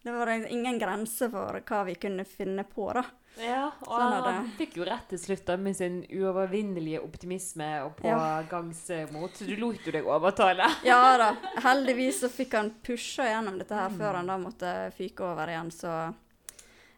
Det 0.04 0.12
var 0.12 0.28
ingen 0.48 0.80
grense 0.80 1.30
for 1.30 1.62
hva 1.68 1.84
vi 1.84 1.96
kunne 1.96 2.26
finne 2.26 2.64
på, 2.64 2.92
da. 2.94 3.04
Ja, 3.40 3.72
og 3.86 4.00
Sånn 4.00 4.24
han 4.26 4.48
fikk 4.58 4.78
jo 4.80 4.86
rett 4.88 5.08
til 5.12 5.20
slutt 5.22 5.46
da, 5.46 5.56
med 5.58 5.76
sin 5.78 6.00
uovervinnelige 6.10 7.02
optimisme 7.04 7.68
og 7.86 8.00
Ja. 8.04 8.18
pågangsmot. 8.44 9.36
Så 9.38 9.46
du 9.46 9.56
lot 9.58 9.86
jo 9.86 9.92
deg 9.92 10.06
overtale. 10.06 10.66
Ja 10.84 11.18
da. 11.18 11.36
Heldigvis 11.62 12.20
så 12.24 12.30
fikk 12.30 12.54
han 12.58 12.72
pusha 12.84 13.24
gjennom 13.30 13.58
dette 13.60 13.76
her 13.76 13.90
før 13.90 14.16
han 14.22 14.28
da 14.28 14.38
måtte 14.38 14.92
fyke 14.98 15.22
over 15.24 15.48
igjen, 15.48 15.70
så 15.72 16.14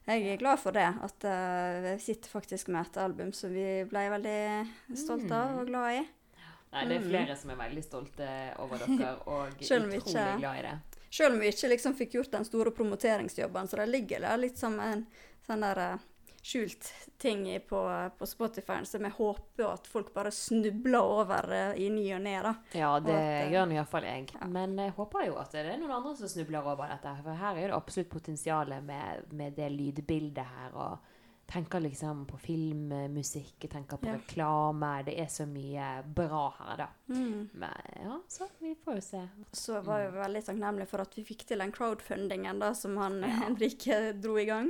jeg 0.07 0.25
er 0.33 0.37
glad 0.41 0.59
for 0.59 0.71
det. 0.71 0.87
At 1.03 1.23
uh, 1.25 1.81
vi 1.85 1.97
sitter 1.99 2.29
faktisk 2.29 2.67
med 2.73 2.87
et 2.87 2.97
album 2.97 3.33
som 3.33 3.51
vi 3.53 3.83
ble 3.89 4.07
veldig 4.09 4.95
stolte 4.97 5.31
av 5.35 5.59
og 5.59 5.67
glad 5.67 5.99
i. 5.99 6.07
Nei, 6.71 6.85
det 6.85 6.95
er 6.95 6.99
Mm. 7.01 7.09
flere 7.09 7.35
som 7.35 7.49
er 7.49 7.55
veldig 7.57 7.83
stolte 7.83 8.27
over 8.59 8.77
dere, 8.77 9.15
og 9.27 9.49
utrolig 9.59 10.01
ikke- 10.03 10.37
glad 10.39 10.59
i 10.59 10.61
det. 10.61 10.79
Selv 11.11 11.33
om 11.33 11.39
vi 11.39 11.47
ikke 11.49 11.69
liksom 11.71 11.95
fikk 11.97 12.11
gjort 12.13 12.31
den 12.31 12.45
store 12.45 12.69
promoteringsjobben, 12.71 13.67
så 13.67 13.77
det 13.77 13.87
ligger 13.89 14.19
der 14.21 14.37
litt 14.37 14.57
som 14.57 14.79
en 14.79 15.07
sånn 15.47 15.61
der 15.61 15.77
eh, 15.93 15.97
skjult 16.43 16.87
ting 17.19 17.43
på, 17.67 17.79
på 18.17 18.25
Spotify 18.29 18.79
som 18.87 19.03
jeg 19.03 19.11
håper 19.17 19.65
at 19.73 19.87
folk 19.91 20.13
bare 20.15 20.31
snubler 20.31 21.01
over 21.03 21.51
eh, 21.51 21.73
i 21.83 21.89
ny 21.91 22.05
og 22.15 22.21
ne. 22.23 22.37
Ja, 22.73 22.93
det 23.03 23.13
at, 23.13 23.27
eh, 23.43 23.51
gjør 23.53 23.67
nå 23.69 23.75
iallfall 23.79 24.07
jeg. 24.07 24.29
ja. 24.33 24.47
Men 24.47 24.77
jeg 24.79 24.95
håper 24.97 25.27
jo 25.27 25.37
at 25.41 25.51
det 25.51 25.65
er 25.65 25.77
noen 25.81 25.91
andre 25.99 26.15
som 26.15 26.31
snubler 26.31 26.65
over 26.65 26.87
dette. 26.95 27.15
For 27.23 27.33
her 27.43 27.55
er 27.59 27.67
det 27.73 27.77
absolutt 27.77 28.09
potensial 28.13 28.73
med, 28.81 29.31
med 29.35 29.55
det 29.59 29.69
lydbildet 29.75 30.45
her. 30.55 30.75
Og 30.79 31.15
tenker 31.49 31.81
liksom 31.81 32.27
på 32.29 32.37
film, 32.37 32.91
musikk, 33.09 33.65
tenker 33.73 33.97
på 33.97 34.05
Ja. 34.05 34.13
reklame. 34.19 34.91
Det 35.07 35.15
er 35.19 35.25
så 35.33 35.47
mye 35.49 36.03
bra 36.05 36.43
her, 36.59 36.75
da. 36.77 36.87
Mm. 37.09 37.49
Men 37.57 37.71
ja, 38.03 38.19
så 38.29 38.45
vi 38.61 38.75
får 38.85 38.99
jo 38.99 39.01
se. 39.01 39.21
Så 39.57 39.81
var 39.81 40.03
jeg 40.03 40.13
veldig 40.13 40.43
takknemlig 40.45 40.87
for 40.91 41.01
at 41.01 41.17
vi 41.17 41.23
fikk 41.25 41.47
til 41.49 41.57
den 41.65 41.73
crowdfundingen 41.73 42.61
da, 42.61 42.69
som 42.77 42.95
han 43.01 43.19
Ja. 43.25 43.33
Henrik 43.43 43.87
dro 44.21 44.37
i 44.37 44.45
gang. 44.45 44.69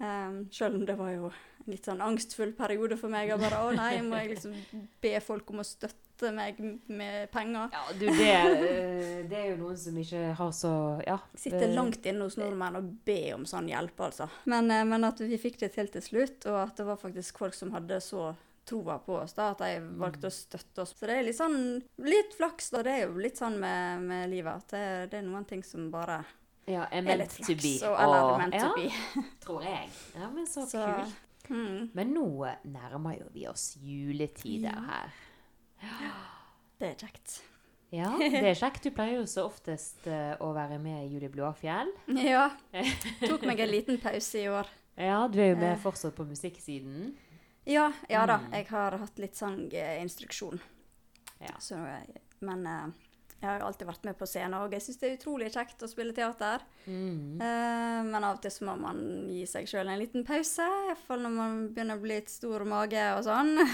Um, 0.00 0.46
selv 0.50 0.78
om 0.78 0.86
det 0.88 0.96
var 0.96 1.10
jo 1.12 1.28
en 1.28 1.74
litt 1.74 1.84
sånn 1.84 2.00
angstfull 2.00 2.54
periode 2.56 2.96
for 3.00 3.12
meg. 3.12 3.32
Og 3.34 3.42
bare 3.42 3.64
å 3.66 3.72
nei, 3.76 3.98
må 4.04 4.20
jeg 4.20 4.34
liksom 4.34 4.54
be 5.02 5.12
folk 5.24 5.50
om 5.52 5.60
å 5.60 5.66
støtte 5.66 6.30
meg 6.36 6.58
med 6.88 7.30
penger? 7.32 7.72
Ja, 7.72 7.82
du, 7.96 8.06
det, 8.08 8.28
eh, 8.32 9.20
det 9.28 9.38
er 9.38 9.46
jo 9.52 9.60
noen 9.62 9.78
som 9.80 9.96
ikke 10.00 10.34
har 10.36 10.52
så 10.56 10.74
Ja. 11.06 11.18
Sitter 11.36 11.68
eh, 11.68 11.76
langt 11.76 12.04
inne 12.04 12.28
hos 12.28 12.38
nordmenn 12.40 12.80
og 12.80 12.92
be 13.08 13.22
om 13.36 13.46
sånn 13.48 13.68
hjelp, 13.70 14.00
altså. 14.08 14.28
Men, 14.50 14.70
eh, 14.72 14.86
men 14.88 15.04
at 15.08 15.20
vi 15.20 15.40
fikk 15.40 15.60
det 15.62 15.74
til 15.76 15.88
til 15.92 16.04
slutt, 16.04 16.48
og 16.48 16.62
at 16.64 16.80
det 16.80 16.88
var 16.88 17.00
faktisk 17.00 17.40
folk 17.44 17.56
som 17.56 17.72
hadde 17.76 18.00
så 18.04 18.32
troa 18.70 18.98
på 19.02 19.16
oss, 19.18 19.32
da, 19.34 19.50
at 19.52 19.62
de 19.64 19.80
valgte 19.98 20.28
å 20.28 20.34
støtte 20.34 20.84
oss. 20.84 20.92
Så 20.96 21.08
det 21.08 21.16
er 21.16 21.24
litt 21.26 21.38
sånn 21.38 21.80
litt 22.04 22.36
flaks, 22.38 22.70
da. 22.74 22.84
Det 22.86 22.92
er 22.92 23.06
jo 23.06 23.20
litt 23.20 23.40
sånn 23.40 23.56
med, 23.60 24.04
med 24.06 24.28
livet 24.32 24.60
at 24.64 24.76
det, 24.76 24.84
det 25.12 25.20
er 25.20 25.26
noen 25.26 25.48
ting 25.48 25.64
som 25.66 25.88
bare 25.92 26.20
Ja, 26.70 26.84
er 26.90 26.98
er 27.00 27.02
meant 27.02 27.30
to 27.36 27.54
be. 27.58 27.72
Og, 27.88 27.96
eller 27.98 28.22
og- 28.22 28.38
meant 28.38 28.54
ja, 28.54 28.68
to 28.68 28.74
be. 28.76 28.90
tror 29.44 29.62
jeg. 29.66 29.88
Ja, 30.14 30.30
men 30.30 30.46
så, 30.46 30.66
Så- 30.70 30.86
kult. 30.86 31.18
Mm, 31.50 31.90
Men 31.94 32.12
nå 32.14 32.46
nærmer 32.70 33.16
jo 33.18 33.24
vi 33.34 33.46
oss 33.50 33.72
juletider 33.82 34.70
Ja. 34.70 34.80
her. 34.86 35.10
det 36.78 36.88
er 36.92 36.94
kjekt. 37.06 37.40
Ja, 37.92 38.12
det 38.20 38.44
er 38.52 38.54
kjekt. 38.54 38.84
Du 38.86 38.90
pleier 38.94 39.16
jo 39.18 39.24
så 39.26 39.48
oftest 39.48 40.06
eh, 40.06 40.36
å 40.40 40.52
være 40.54 40.78
med 40.78 41.08
i 41.08 41.08
Julie 41.14 41.28
Blåfjell. 41.32 41.90
Ja. 42.22 42.44
Tok 43.26 43.42
meg 43.48 43.58
en 43.64 43.72
liten 43.72 43.98
pause 43.98 44.38
i 44.38 44.46
år. 44.48 44.68
Ja, 45.00 45.24
du 45.28 45.40
er 45.42 45.50
jo 45.54 45.56
med 45.58 45.72
Eh. 45.72 45.80
fortsatt 45.82 46.14
på 46.14 46.24
musikksiden. 46.28 47.16
Ja, 47.66 47.88
ja 48.08 48.22
da. 48.26 48.38
Mm. 48.44 48.52
Jeg 48.54 48.68
har 48.70 48.96
hatt 49.02 49.18
litt 49.18 49.34
sanginstruksjon. 49.36 50.60
Ja. 51.40 51.56
Så, 51.58 51.74
eh, 51.82 52.20
men 52.46 52.66
eh, 52.66 52.86
jeg 53.40 53.48
har 53.48 53.62
jo 53.62 53.68
alltid 53.70 53.88
vært 53.88 54.02
med 54.04 54.16
på 54.20 54.26
scenen, 54.28 54.54
og 54.60 54.74
jeg 54.76 54.84
syns 54.84 54.98
det 55.00 55.08
er 55.08 55.14
utrolig 55.16 55.46
kjekt 55.54 55.80
å 55.80 55.88
spille 55.88 56.12
teater. 56.16 56.60
Mm. 56.84 57.40
Uh, 57.40 58.00
men 58.04 58.18
av 58.20 58.36
og 58.36 58.42
til 58.44 58.52
så 58.52 58.66
må 58.68 58.74
man 58.82 59.00
gi 59.32 59.46
seg 59.48 59.68
sjøl 59.70 59.88
en 59.88 60.00
liten 60.00 60.26
pause. 60.28 60.66
Iallfall 60.90 61.24
når 61.24 61.34
man 61.38 61.58
begynner 61.72 61.96
å 61.96 62.02
bli 62.02 62.18
litt 62.18 62.32
stor 62.32 62.66
mage 62.68 63.06
og 63.16 63.24
sånn. 63.24 63.56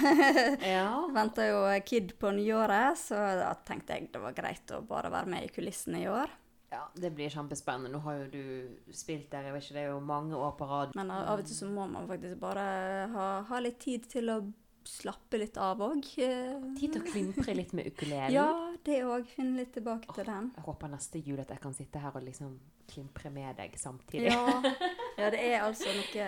Ja. 0.76 0.88
Venter 1.14 1.48
jo 1.50 1.60
Kid 1.86 2.12
på 2.20 2.30
nyåret, 2.34 2.98
så 3.00 3.18
da 3.38 3.50
tenkte 3.66 3.96
jeg 3.96 4.10
det 4.14 4.20
var 4.22 4.34
greit 4.36 4.70
å 4.74 4.82
bare 4.86 5.10
være 5.12 5.30
med 5.30 5.46
i 5.46 5.50
kulissene 5.52 6.02
i 6.02 6.08
år. 6.10 6.30
ja, 6.70 6.84
det 6.94 7.10
blir 7.16 7.32
kjempespennende. 7.32 7.90
Nå 7.92 8.02
har 8.04 8.20
jo 8.20 8.26
du 8.30 8.94
spilt 8.94 9.30
der, 9.32 9.48
jeg 9.48 9.56
vet 9.56 9.66
ikke, 9.66 9.76
det 9.78 9.82
er 9.82 9.90
jo 9.92 10.00
mange 10.04 10.38
år 10.38 10.54
på 10.58 10.68
rad. 10.70 10.94
Men 10.98 11.10
av 11.14 11.40
og 11.40 11.46
til 11.46 11.58
så 11.58 11.70
må 11.70 11.88
man 11.90 12.06
faktisk 12.10 12.38
bare 12.42 12.66
ha, 13.14 13.26
ha 13.50 13.60
litt 13.62 13.80
tid 13.82 14.06
til 14.10 14.30
å 14.30 14.38
slappe 14.86 15.40
litt 15.40 15.56
av 15.58 15.80
òg. 15.82 16.04
Tid 16.06 16.92
til 16.94 17.00
å 17.00 17.06
klimpre 17.06 17.54
litt 17.58 17.72
med 17.76 17.90
ukulelen. 17.90 18.34
Ja, 18.34 18.46
det 18.86 19.02
òg. 19.04 19.26
Finne 19.34 19.60
litt 19.60 19.72
tilbake 19.76 20.14
til 20.16 20.26
den. 20.28 20.50
Jeg 20.56 20.64
håper 20.66 20.90
neste 20.92 21.20
jul 21.22 21.40
at 21.42 21.50
jeg 21.52 21.60
kan 21.62 21.74
sitte 21.76 22.00
her 22.02 22.14
og 22.16 22.24
liksom 22.26 22.56
klimpre 22.90 23.30
med 23.34 23.56
deg 23.58 23.74
samtidig. 23.80 24.30
Ja, 24.30 24.60
Ja, 25.16 25.30
det 25.32 25.40
er 25.40 25.62
altså 25.64 25.88
noe 25.96 26.24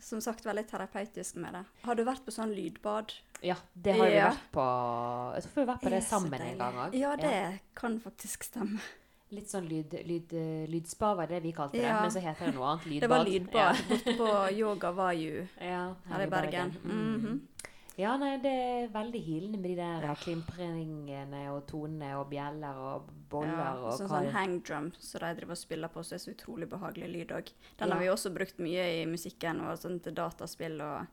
som 0.00 0.20
sagt 0.24 0.46
veldig 0.48 0.64
terapeutisk 0.70 1.36
med 1.42 1.52
det. 1.52 1.64
Har 1.84 1.98
du 1.98 2.02
vært 2.08 2.24
på 2.24 2.32
sånn 2.32 2.54
lydbad? 2.56 3.12
Ja, 3.44 3.58
det 3.74 3.96
har 3.98 4.08
vi 4.08 4.16
vært 4.22 4.46
på 4.54 4.64
Jeg 5.36 5.44
tror 5.44 5.54
vi 5.54 5.60
har 5.60 5.70
vært 5.74 5.82
på 5.84 5.90
det 5.92 5.98
det 6.00 6.06
sammen 6.08 6.44
en 6.46 6.58
gang 6.62 6.78
òg. 6.86 6.96
Ja, 6.96 7.12
det 7.20 7.36
kan 7.76 7.98
faktisk 8.00 8.46
stemme. 8.48 8.80
Litt 9.32 9.48
sånn 9.48 9.64
lyd, 9.68 9.94
lyd, 10.04 10.32
eh, 10.36 10.64
lydspa 10.68 11.14
var 11.16 11.28
det 11.30 11.38
vi 11.44 11.52
kalte 11.56 11.78
det, 11.78 11.86
Ja. 11.86 12.00
men 12.02 12.10
så 12.12 12.20
heter 12.20 12.50
det 12.50 12.54
noe 12.56 12.66
annet. 12.74 12.84
Lydbad. 12.86 13.00
Det 13.00 13.08
var 13.12 13.24
lydbad 13.24 13.78
borte 13.88 14.16
på 14.18 14.32
Yoga 14.58 14.90
Vayu 14.92 15.46
Ja, 15.56 15.64
ja 15.68 15.94
her 16.10 16.24
i 16.26 16.26
Bergen. 16.34 16.74
Mm. 16.84 17.14
Mhm. 17.16 17.40
Ja, 18.00 18.14
nei, 18.16 18.38
det 18.40 18.50
er 18.50 18.86
veldig 18.88 19.20
hilende 19.22 19.58
med 19.60 19.70
de 19.70 19.76
der 19.76 20.14
klimpringene 20.22 21.42
og 21.52 21.66
tonene 21.68 22.14
og 22.16 22.30
bjeller 22.30 22.78
og 22.80 23.10
boller 23.28 23.52
Ja, 23.52 23.74
og 23.84 23.98
sånn, 23.98 24.08
sånn 24.08 24.30
hangdrum 24.32 24.86
som 24.98 25.20
de 25.20 25.32
driver 25.36 25.52
og 25.52 25.60
spiller 25.60 25.88
på, 25.92 26.00
så 26.04 26.14
er 26.16 26.22
så 26.24 26.32
utrolig 26.32 26.68
behagelig 26.72 27.10
lyd 27.12 27.34
òg. 27.36 27.50
Den 27.78 27.88
Ja. 27.88 27.94
har 27.94 28.00
vi 28.00 28.08
også 28.08 28.32
brukt 28.34 28.58
mye 28.58 29.02
i 29.02 29.04
musikken 29.06 29.60
og 29.60 29.76
sånn 29.78 30.00
til 30.02 30.12
dataspill 30.14 30.80
og 30.80 31.06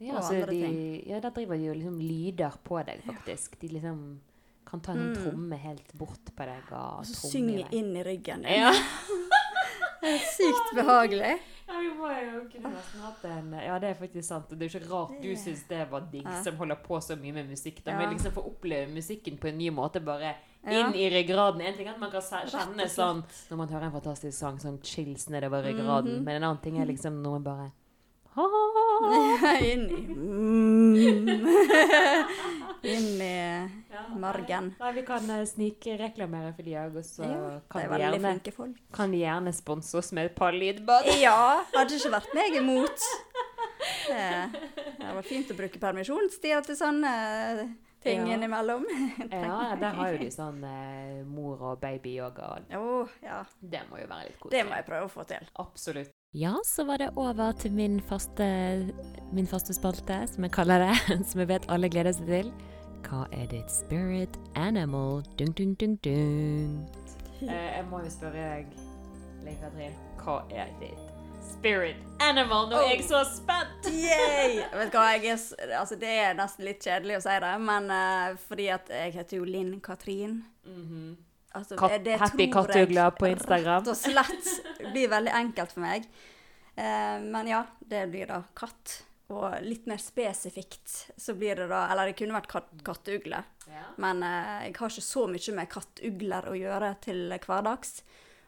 Ja, 0.00 0.16
og 0.18 0.24
andre 0.24 0.46
de, 0.50 1.04
ja, 1.06 1.20
der 1.20 1.30
driver 1.30 1.56
de 1.56 1.66
jo 1.66 1.72
liksom 1.74 1.98
lyder 2.00 2.58
på 2.64 2.84
deg, 2.84 3.00
faktisk. 3.06 3.58
De 3.60 3.68
liksom 3.68 4.18
kan 4.66 4.80
ta 4.80 4.92
en 4.92 5.14
Mm. 5.14 5.22
tromme 5.22 5.56
helt 5.56 5.92
bort 5.96 6.24
på 6.34 6.44
deg 6.44 6.72
og, 6.72 6.98
Og 6.98 7.04
så 7.06 7.14
tromme 7.14 7.30
i 7.30 7.30
synge 7.30 7.70
vei. 7.70 7.78
inn 7.78 7.96
i 7.96 8.02
ryggen 8.02 8.42
din. 8.42 8.58
Ja. 8.58 8.72
Det 10.02 10.10
er 10.10 10.18
sykt 10.18 10.74
behagelig. 10.74 11.38
Ja, 11.66 11.78
vi 11.80 11.90
må 11.96 12.08
jo 12.12 12.40
kunne 12.52 12.70
nesten 12.74 13.00
hatt 13.00 13.24
en 13.24 13.52
Ja, 13.64 13.78
det 13.78 13.88
er 13.90 13.94
faktisk 13.94 14.28
sant. 14.28 14.50
og 14.52 14.58
Det 14.58 14.66
er 14.66 14.70
jo 14.70 14.80
ikke 14.80 14.92
rart 14.92 15.22
du 15.22 15.30
syns 15.36 15.62
det 15.68 15.90
var 15.90 16.00
digg, 16.12 16.24
Ja. 16.26 16.42
som 16.42 16.56
holder 16.56 16.76
på 16.76 17.00
så 17.00 17.16
mye 17.16 17.32
med 17.32 17.48
musikk. 17.48 17.82
Da. 17.84 17.92
Ja. 17.92 18.10
Liksom 18.10 18.32
få 18.32 18.44
oppleve 18.50 18.92
musikken 18.92 19.38
på 19.38 19.48
en 19.48 19.58
ny 19.58 19.70
måte, 19.70 20.00
bare 20.04 20.34
inn 20.66 20.94
i 20.94 21.08
ryggraden. 21.10 21.60
En 21.60 21.74
ting 21.76 21.88
er 21.88 21.92
at 21.92 22.00
man 22.00 22.10
kan 22.10 22.20
kjenne 22.22 22.88
sånn 22.88 23.24
når 23.50 23.56
man 23.56 23.68
hører 23.68 23.84
en 23.88 23.92
fantastisk 23.92 24.38
sang, 24.38 24.58
sånn 24.58 24.82
chills 24.82 25.28
nedover 25.28 25.62
ryggraden. 25.64 26.18
Mhm. 26.18 26.24
Men 26.24 26.36
en 26.36 26.42
annen 26.50 26.62
ting 26.62 26.80
er 26.80 26.86
liksom 26.86 27.22
man 27.22 27.42
bare 27.42 27.72
Inn 29.62 29.84
i 29.90 30.00
mm. 30.10 30.96
Inn 32.94 33.20
i 33.22 33.68
margen. 34.20 34.72
Nei, 34.80 34.92
vi 34.96 35.04
kan 35.06 35.30
uh, 35.30 35.42
snikreklamere 35.48 36.52
for 36.56 36.66
de 36.66 36.76
òg, 36.80 36.98
og 37.00 37.06
så 37.08 37.24
Ja, 37.28 37.60
kan, 37.70 37.86
de 37.92 38.00
gjerne, 38.02 38.34
kan 38.94 39.14
de 39.14 39.22
gjerne 39.22 39.52
sponse 39.56 39.96
oss 40.00 40.12
med 40.16 40.30
et 40.30 40.36
par 40.38 40.52
lydbad. 40.56 41.08
Ja, 41.20 41.62
hadde 41.74 41.98
ikke 41.98 42.12
vært 42.16 42.34
meg 42.36 42.58
imot. 42.60 43.08
Det, 44.08 44.28
det 45.00 45.14
var 45.18 45.26
fint 45.26 45.50
å 45.52 45.56
bruke 45.58 45.80
permisjonstida 45.82 46.62
til 46.64 46.78
sånne 46.78 47.10
ting 48.04 48.26
Ja. 48.26 48.34
innimellom. 48.36 48.84
Ja, 49.32 49.74
der 49.80 49.96
har 49.96 50.12
jo 50.12 50.18
de 50.20 50.28
sånn 50.32 50.60
eh, 50.68 51.22
mor 51.28 51.60
og 51.70 51.80
baby-yoga. 51.80 52.50
Oh, 52.76 53.08
ja. 53.24 53.42
Det 53.60 53.80
må 53.90 54.00
jo 54.02 54.08
være 54.10 54.28
litt 54.28 54.38
koselig. 54.40 54.58
Det 54.58 54.66
må 54.68 54.76
jeg 54.78 54.86
prøve 54.88 55.08
å 55.08 55.12
få 55.12 55.24
til. 55.28 55.48
Absolutt. 55.60 56.12
Ja, 56.34 56.52
så 56.66 56.84
var 56.88 56.98
det 56.98 57.12
over 57.20 57.52
til 57.60 57.72
min 57.76 58.00
faste, 58.02 58.46
min 59.32 59.46
faste 59.48 59.76
spalte, 59.76 60.24
som 60.32 60.44
jeg 60.48 60.52
kaller 60.56 60.82
det. 60.88 60.94
Som 61.30 61.44
jeg 61.44 61.48
vet 61.52 61.68
alle 61.72 61.88
gleder 61.92 62.12
seg 62.16 62.26
til. 62.28 62.50
Hva 63.04 63.24
er 63.32 63.46
ditt 63.50 63.70
spirit 63.70 64.36
animal? 64.56 65.22
Dun, 65.38 65.52
dun, 65.58 65.74
dun, 65.80 65.96
dung. 66.04 66.76
Eh, 67.44 67.76
jeg 67.76 67.84
må 67.90 68.00
jo 68.04 68.10
spørre 68.12 68.44
deg, 68.54 68.78
Linn 69.44 69.58
Katrin, 69.60 69.96
hva 70.22 70.38
er 70.54 70.70
ditt 70.80 71.10
spirit 71.44 72.00
animal? 72.24 72.70
Nå 72.72 72.80
er 72.80 72.94
jeg 72.94 73.04
så 73.08 73.20
spent! 73.28 73.90
Yay! 73.92 74.62
Vet 74.72 74.90
du 74.92 74.96
hva, 74.98 75.04
jeg 75.14 75.34
er, 75.34 75.44
altså, 75.80 75.98
det 76.00 76.10
er 76.24 76.34
nesten 76.38 76.64
litt 76.66 76.80
kjedelig 76.84 77.18
å 77.20 77.22
si 77.26 77.36
det, 77.44 77.52
men 77.68 77.90
uh, 77.92 78.34
fordi 78.48 78.70
at 78.74 78.88
jeg 78.92 79.14
heter 79.18 79.40
jo 79.42 79.48
Linn 79.48 79.76
Katrin. 79.84 80.40
Mhm. 80.66 81.14
Altså, 81.54 81.76
Katt- 81.78 82.00
det 82.02 82.16
Happy 82.18 82.48
kattugler 82.50 83.12
på 83.14 83.28
Instagram. 83.30 83.84
Rett 83.84 83.92
og 83.92 83.98
slett. 84.00 84.48
Det 84.80 84.88
blir 84.90 85.06
veldig 85.12 85.30
enkelt 85.38 85.70
for 85.76 85.84
meg. 85.84 86.08
Uh, 86.74 87.20
men 87.30 87.46
ja, 87.52 87.60
det 87.86 88.08
blir 88.10 88.26
da 88.26 88.40
katt. 88.58 89.02
Og 89.32 89.54
litt 89.64 89.86
mer 89.88 90.00
spesifikt 90.02 90.90
så 91.16 91.32
blir 91.38 91.56
det 91.56 91.70
da 91.70 91.86
Eller 91.88 92.10
det 92.10 92.16
kunne 92.18 92.36
vært 92.36 92.50
kat 92.50 92.68
kattugle. 92.84 93.40
Ja. 93.70 93.86
Men 93.96 94.20
eh, 94.26 94.66
jeg 94.66 94.76
har 94.76 94.92
ikke 94.92 95.06
så 95.06 95.24
mye 95.30 95.56
med 95.56 95.72
kattugler 95.72 96.50
å 96.50 96.58
gjøre 96.58 96.92
til 97.04 97.32
hverdags. 97.32 98.02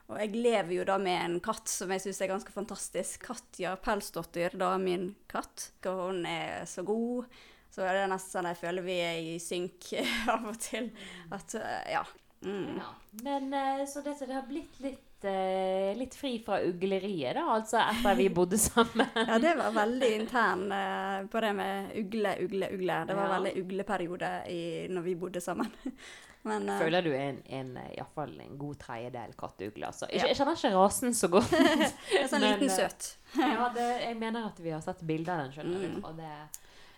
Og 0.06 0.20
jeg 0.20 0.36
lever 0.36 0.76
jo 0.76 0.84
da 0.86 1.00
med 1.02 1.18
en 1.18 1.40
katt 1.42 1.66
som 1.70 1.90
jeg 1.90 2.04
syns 2.04 2.20
er 2.22 2.30
ganske 2.30 2.52
fantastisk. 2.54 3.24
Katja 3.26 3.74
Pelsdottir, 3.82 4.54
da 4.54 4.76
min 4.78 5.14
katt. 5.30 5.70
Og 5.88 6.02
hun 6.04 6.20
er 6.30 6.62
så 6.70 6.84
god. 6.86 7.26
Så 7.72 7.82
er 7.82 7.96
det 7.98 8.06
nesten 8.12 8.38
sånn 8.38 8.50
jeg 8.52 8.60
føler 8.60 8.86
vi 8.86 9.00
er 9.02 9.18
i 9.32 9.34
synk 9.42 9.90
av 10.32 10.46
og 10.52 10.60
til. 10.62 10.92
At 11.34 11.56
eh, 11.58 11.90
ja. 11.96 12.04
Mm. 12.44 12.76
Ja. 12.78 12.92
Men 13.24 13.50
eh, 13.56 13.82
så 13.88 14.04
dette 14.04 14.28
det 14.28 14.36
har 14.36 14.46
blitt 14.46 14.78
litt, 14.84 15.05
eh, 15.30 15.94
litt 15.98 16.14
fri 16.18 16.34
fra 16.44 16.58
ugleriet, 16.64 17.34
da, 17.38 17.44
altså 17.56 17.78
etter 17.82 18.14
vi 18.18 18.28
bodde 18.34 18.58
sammen. 18.58 19.06
Ja, 19.28 19.38
det 19.42 19.54
var 19.58 19.72
veldig 19.76 20.10
intern 20.20 20.66
eh, 20.72 21.26
på 21.32 21.40
det 21.44 21.52
med 21.58 21.96
ugle, 22.02 22.36
ugle, 22.44 22.70
ugle. 22.76 23.00
Det 23.08 23.16
var 23.18 23.28
Ja. 23.28 23.34
veldig 23.38 23.52
ugleperiode 23.64 24.30
i, 24.52 24.62
når 24.90 25.02
vi 25.02 25.14
bodde 25.14 25.40
sammen. 25.40 25.70
Men 26.46 26.68
eh, 26.70 26.78
Føler 26.78 27.02
du 27.02 27.10
en, 27.18 27.40
en, 27.50 27.72
iallfall 27.76 27.90
i 27.90 27.96
hvert 27.98 28.12
fall 28.14 28.34
en 28.44 28.58
god 28.60 28.76
tredjedel 28.78 29.32
kattugle, 29.40 29.86
altså. 29.88 30.06
Jeg, 30.12 30.20
Ja. 30.22 30.26
jeg 30.30 30.36
kjenner 30.38 30.60
ikke 30.60 30.74
rasen 30.76 31.14
så 31.18 31.28
godt. 31.32 31.56
er 32.20 32.28
sånn 32.30 32.44
liten 32.46 32.68
eh, 32.70 32.76
søt. 32.76 33.08
ja, 33.40 33.66
det, 33.74 33.88
jeg 34.04 34.18
mener 34.20 34.46
at 34.52 34.60
vi 34.62 34.70
har 34.70 34.84
sett 34.84 35.02
bilder 35.08 35.32
av 35.34 35.42
den, 35.46 35.56
skjønner 35.56 35.82
Mm. 35.88 35.96
du. 36.00 36.06
Og 36.06 36.16
det 36.22 36.30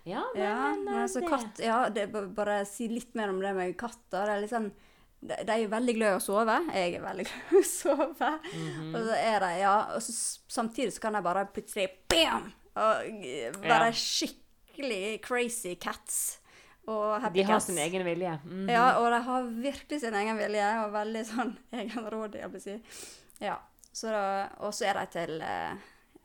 Ja, 0.09 0.23
men, 0.35 0.43
Ja, 0.43 0.53
eh, 0.73 0.77
men 0.85 0.95
altså 1.03 1.21
det, 1.21 1.29
katt 1.29 1.59
Ja, 1.65 1.79
det 1.93 2.05
er 2.09 2.29
bare 2.37 2.61
si 2.69 2.87
litt 2.89 3.15
mer 3.19 3.29
om 3.33 3.41
det 3.41 3.55
med 3.57 3.75
katter. 3.81 4.25
Det 4.29 4.37
er 4.37 4.41
litt 4.45 4.53
sånn 4.53 4.71
de, 5.21 5.35
de 5.45 5.53
er 5.53 5.69
veldig 5.69 5.95
glad 5.97 6.13
i 6.15 6.19
å 6.19 6.23
sove. 6.23 6.57
Jeg 6.75 6.95
er 6.95 7.03
veldig 7.03 7.25
glad 7.31 7.53
i 7.53 7.63
å 7.63 7.65
sove. 7.67 8.31
Mhm. 8.55 8.91
Og 8.95 9.07
så 9.09 9.17
er 9.19 9.41
de 9.41 9.53
Ja, 9.61 9.77
og 9.97 10.03
så, 10.03 10.13
samtidig 10.49 10.93
så 10.95 11.01
kan 11.01 11.13
de 11.19 11.23
bare 11.27 11.47
plutselig 11.53 11.89
bam! 12.09 12.53
Og 12.79 13.63
være 13.65 13.89
Ja. 13.91 13.95
skikkelig 13.99 15.21
crazy 15.25 15.75
cats. 15.77 16.39
Og 16.89 17.21
happy 17.21 17.41
De 17.41 17.43
har 17.45 17.59
cats. 17.59 17.67
sin 17.67 17.79
egen 17.79 18.05
vilje. 18.07 18.39
Mhm. 18.45 18.69
Ja, 18.71 18.99
og 19.01 19.11
de 19.13 19.19
har 19.27 19.43
virkelig 19.43 20.01
sin 20.01 20.15
egen 20.15 20.39
vilje, 20.39 20.69
og 20.85 20.93
veldig 20.95 21.25
sånn 21.29 21.57
egenrådig, 21.83 22.41
jeg 22.41 22.53
vil 22.53 22.61
si. 22.61 22.77
Ja. 23.41 23.59
Så 23.93 24.09
da, 24.15 24.49
og 24.63 24.73
så 24.77 24.87
er 24.87 24.95
de 25.01 25.07
til 25.13 25.41
eh, 25.43 25.75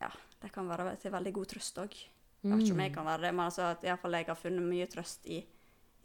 Ja, 0.01 0.09
de 0.43 0.49
kan 0.53 0.67
være 0.69 0.95
til 1.01 1.11
veldig 1.11 1.33
god 1.33 1.47
trøst 1.47 1.77
òg. 1.81 1.93
Jeg 2.43 2.51
vet 2.51 2.61
ikke 2.65 2.71
om 2.75 2.77
Mm. 2.77 2.83
jeg 2.83 2.93
kan 2.93 3.05
være 3.07 3.21
det, 3.21 3.33
men 3.33 3.45
altså 3.45 3.61
at 3.71 3.83
i 3.83 3.87
hvert 3.87 3.99
fall 4.01 4.11
jeg 4.17 4.25
har 4.27 4.35
funnet 4.35 4.61
mye 4.67 4.85
trøst 4.91 5.25
i 5.31 5.37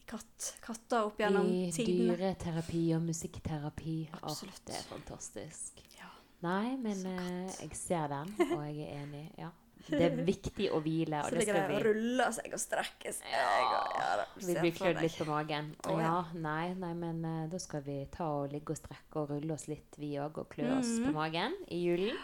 katt, 0.08 0.48
katter 0.64 1.06
opp 1.10 1.20
gjennom 1.20 1.46
I 1.52 1.68
tidene. 1.74 2.16
dyreterapi 2.16 2.82
og 2.96 3.02
musikkterapi. 3.08 3.96
Absolutt. 4.12 4.32
Absolutt. 4.32 4.66
det 4.66 4.76
er 4.80 4.86
fantastisk. 4.90 5.82
Ja. 5.98 6.10
Nei, 6.42 6.76
men 6.78 7.00
eh, 7.06 7.56
jeg 7.64 7.74
ser 7.76 8.08
den, 8.12 8.28
og 8.52 8.60
jeg 8.68 8.84
er 8.88 9.02
enig. 9.04 9.24
Ja. 9.38 9.50
Det 9.88 10.02
er 10.04 10.16
viktig 10.26 10.66
å 10.74 10.80
hvile, 10.84 11.20
og 11.22 11.28
Så 11.30 11.32
det 11.32 11.38
ligger 11.40 11.54
det 11.54 11.60
de 11.62 11.68
og 11.68 11.78
vi 11.78 11.84
ruller 11.86 12.32
seg 12.36 12.52
og 12.52 12.60
strekker 12.60 13.14
seg. 13.14 13.28
Og, 13.30 13.94
ja, 13.96 14.08
da, 14.20 14.24
Vi 14.44 14.56
blir 14.58 14.74
klødd 14.76 14.98
litt 15.00 15.14
på 15.16 15.24
magen. 15.30 15.70
Å, 15.88 15.94
ja. 16.02 16.10
nei, 16.34 16.74
nei, 16.76 16.90
men 16.98 17.22
uh, 17.24 17.46
da 17.48 17.60
skal 17.62 17.84
vi 17.86 17.94
ta 18.12 18.26
og 18.42 18.50
ligge 18.52 18.74
og 18.74 18.80
strekke 18.82 19.22
og 19.22 19.30
rulle 19.32 19.54
oss 19.54 19.64
litt, 19.70 19.96
vi 19.96 20.10
òg, 20.20 20.42
og 20.42 20.50
klø 20.52 20.66
oss 20.74 20.90
på 20.98 21.06
Mhm. 21.06 21.14
magen 21.16 21.56
i 21.72 21.78
julen. 21.86 22.18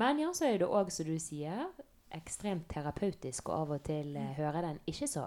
Men 0.00 0.22
ja, 0.22 0.30
så 0.32 0.46
er 0.48 0.62
det 0.62 0.70
òg, 0.70 0.88
som 0.94 1.10
du 1.10 1.18
sier, 1.20 1.66
ekstremt 2.14 2.70
terapeutisk 2.72 3.50
å 3.52 3.58
av 3.66 3.74
og 3.76 3.84
til 3.90 4.14
uh, 4.16 4.30
høre 4.38 4.62
den 4.64 4.80
ikke 4.88 5.10
så 5.10 5.26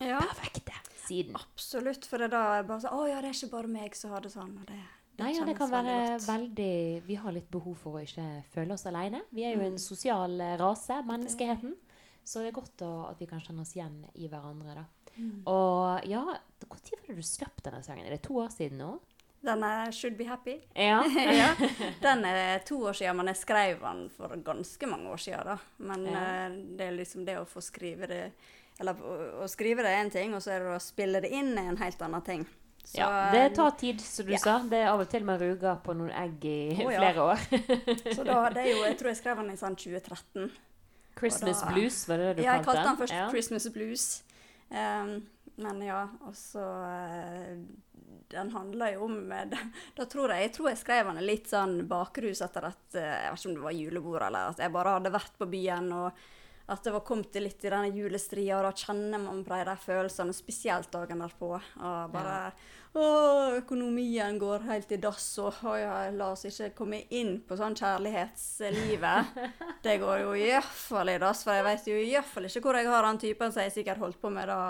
Ja, 0.00 0.18
perfekte 0.24 0.74
siden. 1.08 1.36
absolutt. 1.36 2.04
For 2.06 2.18
det 2.18 2.24
er 2.30 2.34
da 2.36 2.42
jeg 2.56 2.66
bare 2.68 2.80
sånn 2.84 2.98
Å 2.98 3.08
ja, 3.08 3.20
det 3.20 3.28
er 3.30 3.38
ikke 3.38 3.50
bare 3.56 3.68
meg 3.68 3.94
som 3.96 4.10
har 4.10 4.20
det 4.26 4.32
sånn. 4.34 4.52
Og 4.60 4.66
det, 4.66 4.76
det 5.16 5.24
Nei, 5.24 5.32
ja, 5.36 5.44
det 5.48 5.56
kan 5.56 5.70
være 5.70 5.96
veldig 6.18 6.26
veldig 6.28 7.06
Vi 7.06 7.14
har 7.22 7.32
litt 7.32 7.50
behov 7.50 7.76
for 7.80 7.96
å 7.98 8.02
ikke 8.04 8.26
føle 8.52 8.74
oss 8.74 8.86
alene. 8.86 9.22
Vi 9.32 9.44
er 9.44 9.54
jo 9.56 9.60
Mm. 9.62 9.66
en 9.72 9.78
sosial 9.78 10.40
eh, 10.40 10.56
rase, 10.60 11.02
menneskeheten. 11.06 11.74
Så 12.26 12.40
det 12.42 12.48
er 12.48 12.60
godt 12.60 12.82
å, 12.82 13.08
at 13.10 13.18
vi 13.20 13.26
kan 13.26 13.40
kjenne 13.40 13.60
oss 13.62 13.74
igjen 13.76 14.04
i 14.18 14.26
hverandre, 14.28 14.74
da. 14.74 14.84
Mm. 15.16 15.42
Og 15.46 16.04
ja, 16.10 16.24
når 16.60 16.68
var 16.68 16.78
det 17.06 17.14
du 17.16 17.22
slapp 17.22 17.62
denne 17.62 17.82
sangen? 17.86 18.04
Er 18.04 18.10
det 18.10 18.22
to 18.26 18.34
år 18.42 18.50
siden 18.50 18.78
nå? 18.82 18.98
Den 19.46 19.62
er 19.62 19.92
Should 19.94 20.16
Be 20.18 20.24
Happy. 20.26 20.56
Ja. 20.74 21.04
ja. 21.40 21.52
Den 22.02 22.24
er 22.24 22.58
to 22.66 22.80
år 22.82 22.92
siden, 22.98 23.16
men 23.16 23.26
jeg 23.30 23.36
skrev 23.36 23.80
den 23.80 24.08
for 24.10 24.28
ganske 24.42 24.86
mange 24.90 25.08
år 25.12 25.16
siden. 25.22 25.44
da. 25.46 25.56
Men 25.78 26.04
Ja. 26.04 26.24
eh, 26.46 26.50
det 26.76 26.80
er 26.88 26.96
liksom 26.98 27.24
det 27.24 27.36
å 27.38 27.46
få 27.46 27.62
skrive 27.62 28.08
det 28.10 28.32
Eller 28.80 29.00
å, 29.00 29.48
skrive 29.48 29.84
det 29.84 29.92
er 29.92 30.04
én 30.04 30.12
ting, 30.12 30.34
og 30.36 30.44
så 30.44 30.52
er 30.56 30.64
det 30.64 30.76
å 30.76 30.82
spille 30.82 31.22
det 31.24 31.32
inn 31.32 31.54
er 31.56 31.70
en 31.70 31.80
helt 31.80 32.02
annen 32.04 32.24
ting. 32.24 32.46
Så, 32.86 33.00
ja. 33.00 33.08
Det 33.32 33.56
tar 33.56 33.72
tid, 33.80 34.02
som 34.04 34.28
du 34.28 34.34
ja. 34.34 34.38
sa. 34.38 34.58
Det 34.62 34.78
er 34.78 34.92
av 34.92 35.00
og 35.02 35.08
til 35.10 35.24
man 35.26 35.40
ruger 35.40 35.80
på 35.82 35.96
noen 35.98 36.12
egg 36.14 36.44
i 36.46 36.58
oh, 36.84 36.92
ja. 36.92 37.00
flere 37.00 37.24
år. 37.32 37.46
så 38.18 38.26
da, 38.26 38.42
det 38.54 38.62
er 38.62 38.70
jo, 38.74 38.84
jeg 38.84 38.98
tror 39.00 39.10
jeg 39.10 39.20
skrev 39.22 39.40
den 39.42 39.54
i 39.54 39.58
sånn 39.58 39.78
2013. 39.80 40.52
Christmas 41.16 41.64
da- 41.64 41.72
blues, 41.72 42.02
var 42.08 42.20
det 42.20 42.28
det 42.28 42.36
du 42.36 42.44
Ja, 42.44 42.58
jeg 42.58 42.66
kalte 42.68 42.84
kalte 42.84 42.90
den 42.92 43.00
først 43.00 43.16
Ja. 43.16 43.24
'Christmas 43.32 43.66
Blues'. 43.72 44.06
Um, 44.68 45.26
men 45.56 45.82
ja, 45.86 46.02
og 46.26 46.34
så 46.36 46.62
eh, 46.84 47.56
Den 48.32 48.50
handler 48.52 48.96
jo 48.96 49.06
om 49.06 49.32
eh, 49.32 49.46
da, 49.52 49.60
da 49.96 50.06
tror 50.10 50.34
jeg, 50.34 50.48
jeg 50.48 50.54
tror 50.56 50.68
jeg 50.72 50.80
skrev 50.82 51.12
den 51.12 51.24
litt 51.24 51.50
sånn 51.50 51.78
bakrus 51.88 52.42
etter 52.44 52.68
at 52.72 52.98
eh, 52.98 53.12
Jeg 53.24 53.30
vet 53.32 53.40
ikke 53.40 53.50
om 53.52 53.56
det 53.58 53.66
var 53.68 53.78
julebord, 53.78 54.26
eller 54.28 54.50
at 54.52 54.64
jeg 54.64 54.74
bare 54.74 54.96
hadde 54.98 55.14
vært 55.14 55.38
på 55.40 55.48
byen 55.52 55.92
og 55.96 56.26
at 56.66 56.82
det 56.82 56.92
var 56.96 57.04
kommet 57.06 57.30
til 57.30 57.44
litt 57.46 57.62
i 57.62 57.70
denne 57.70 57.92
julestria, 57.94 58.56
og 58.58 58.66
da 58.66 58.72
kjenner 58.74 59.20
man 59.22 59.44
på 59.46 59.58
de 59.68 59.74
følelsene, 59.84 60.34
spesielt 60.34 60.90
dagen 60.90 61.22
derpå. 61.22 61.52
Og 61.54 62.14
bare 62.14 62.40
Å, 62.96 63.04
økonomien 63.58 64.38
går 64.40 64.62
helt 64.70 64.94
i 64.96 64.98
dass, 64.98 65.26
og 65.42 65.58
å 65.68 65.74
ja, 65.76 65.96
la 66.16 66.30
oss 66.32 66.46
ikke 66.48 66.70
komme 66.78 67.02
inn 67.12 67.34
på 67.44 67.58
sånn 67.60 67.76
kjærlighetslivet. 67.76 69.36
Det 69.84 69.98
går 70.00 70.22
jo 70.24 70.32
iallfall 70.40 71.12
i 71.12 71.18
dass, 71.20 71.44
for 71.44 71.58
jeg 71.58 71.66
vet 71.66 71.90
jo 71.92 72.00
iallfall 72.00 72.48
ikke 72.48 72.64
hvor 72.64 72.80
jeg 72.80 72.88
har 72.88 73.04
den 73.04 73.20
typen 73.20 73.52
som 73.52 73.66
jeg 73.66 73.76
sikkert 73.76 74.00
holdt 74.00 74.18
på 74.22 74.32
med 74.32 74.48
da 74.48 74.60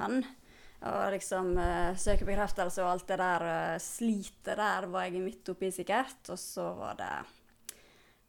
hen. 0.00 0.24
Og 0.86 1.12
liksom 1.14 1.54
uh, 1.60 1.92
søke 2.00 2.26
bekreftelse 2.28 2.82
og 2.84 2.94
alt 2.94 3.08
det 3.08 3.20
der 3.20 3.44
uh, 3.44 3.78
slitet 3.82 4.56
der 4.56 4.88
var 4.92 5.06
jeg 5.06 5.22
midt 5.24 5.52
oppi 5.52 5.70
sikkert. 5.74 6.20
Og 6.32 6.40
så 6.40 6.70
var 6.80 6.96
det 6.98 7.12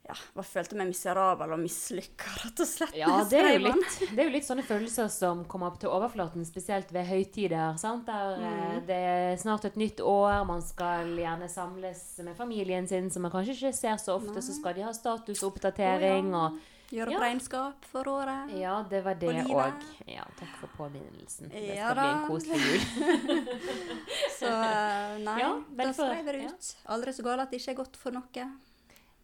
ja, 0.08 0.16
bare 0.38 0.48
følte 0.48 0.78
meg 0.80 0.88
miserabel 0.92 1.52
og 1.52 1.60
mislykka, 1.60 2.30
rett 2.44 2.62
og 2.64 2.70
slett. 2.70 2.96
Ja, 2.96 3.10
det 3.28 3.42
er, 3.42 3.58
litt, 3.60 3.98
det 4.14 4.22
er 4.24 4.30
jo 4.30 4.36
litt 4.38 4.48
sånne 4.48 4.64
følelser 4.68 5.10
som 5.12 5.44
kommer 5.52 5.72
opp 5.72 5.82
til 5.82 5.92
overflaten, 5.92 6.46
spesielt 6.48 6.94
ved 6.96 7.10
høytider. 7.10 7.76
sant? 7.82 8.08
Der 8.08 8.38
eh, 8.38 8.56
mm. 8.78 8.80
det 8.88 9.02
er 9.10 9.36
snart 9.42 9.68
et 9.68 9.76
nytt 9.80 10.00
år, 10.00 10.46
man 10.48 10.64
skal 10.64 11.12
gjerne 11.12 11.52
samles 11.52 12.06
med 12.24 12.40
familien 12.40 12.88
sin, 12.88 13.12
som 13.12 13.28
man 13.28 13.34
kanskje 13.34 13.58
ikke 13.58 13.76
ser 13.76 14.00
så 14.00 14.16
ofte. 14.16 14.38
Nei. 14.38 14.48
Så 14.48 14.56
skal 14.56 14.78
de 14.78 14.88
ha 14.88 14.96
statusoppdatering 14.96 16.32
oh, 16.32 16.40
ja. 16.40 16.48
og 16.48 16.74
Gjøre 16.88 17.12
opp 17.12 17.18
ja. 17.18 17.20
regnskap 17.20 17.88
for 17.92 18.08
året. 18.08 18.52
Ja, 18.56 18.78
det 18.88 19.02
var 19.04 19.18
det 19.20 19.34
òg. 19.52 19.82
Ja, 20.08 20.24
takk 20.40 20.54
for 20.62 20.72
påminnelsen. 20.78 21.50
Det 21.52 21.66
ja, 21.76 21.90
skal 21.90 21.98
da. 21.98 22.06
bli 22.06 22.14
en 22.14 22.30
koselig 22.30 22.60
jul. 22.64 23.42
så 24.40 24.54
eh, 24.54 25.18
nei, 25.26 25.36
ja, 25.44 25.52
da 25.82 25.90
jeg 25.92 26.24
det 26.30 26.38
ut. 26.46 26.72
Aldri 26.96 27.16
så 27.18 27.28
galt 27.28 27.44
at 27.44 27.52
det 27.52 27.60
ikke 27.60 27.74
er 27.76 27.80
godt 27.82 28.00
for 28.00 28.16
noe. 28.16 28.48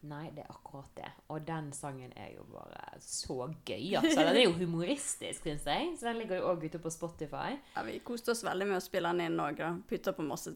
Nei, 0.04 0.26
det 0.36 0.42
er 0.44 0.50
akkurat 0.52 0.90
det. 0.98 1.08
Og 1.32 1.46
den 1.46 1.70
sangen 1.72 2.12
er 2.20 2.34
jo 2.34 2.44
bare 2.52 2.98
så 3.00 3.46
gøy. 3.64 3.94
altså. 3.96 4.20
Den 4.20 4.36
er 4.36 4.44
jo 4.44 4.52
humoristisk, 4.58 5.46
syns 5.46 5.64
jeg. 5.70 5.94
Så 5.96 6.10
den 6.10 6.20
ligger 6.20 6.42
jo 6.42 6.50
òg 6.52 6.66
ute 6.66 6.80
på 6.82 6.92
Spotify. 6.92 7.54
Ja, 7.74 7.86
Vi 7.86 7.98
koste 8.04 8.34
oss 8.34 8.44
veldig 8.44 8.68
med 8.68 8.80
å 8.80 8.84
spille 8.84 9.12
den 9.14 9.30
inn 9.32 9.40
òg. 9.40 9.62
Putta 9.88 10.12
på 10.12 10.26
masse 10.26 10.52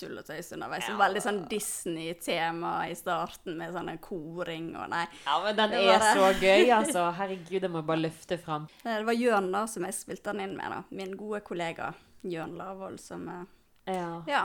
tull 0.00 0.20
og 0.20 0.26
tøys 0.28 0.52
underveis. 0.52 0.84
Ja. 0.88 0.98
Veldig 1.00 1.22
sånn 1.24 1.40
Disney-tema 1.48 2.74
i 2.90 2.94
starten 2.98 3.56
med 3.60 3.72
sånn 3.74 3.90
koring 4.04 4.70
og 4.76 4.92
nei. 4.92 5.06
Ja, 5.24 5.40
men 5.44 5.56
den 5.58 5.76
er 5.80 5.88
bare... 5.90 6.12
så 6.16 6.30
gøy, 6.36 6.70
altså. 6.80 7.08
Herregud, 7.16 7.60
det 7.64 7.72
må 7.72 7.80
jeg 7.80 7.90
bare 7.94 8.04
løfte 8.04 8.40
fram. 8.40 8.68
Det 8.84 9.00
var 9.08 9.16
Jørn 9.16 9.50
da 9.54 9.64
som 9.70 9.88
jeg 9.88 9.96
spilte 9.96 10.34
den 10.34 10.48
inn 10.48 10.56
med. 10.60 10.76
da. 10.76 10.82
Min 10.92 11.16
gode 11.20 11.40
kollega 11.46 11.94
Jørn 12.20 12.58
Lavoll 12.60 13.00
som 13.00 13.24
eh, 13.32 13.44
ja. 13.96 14.18
ja 14.28 14.44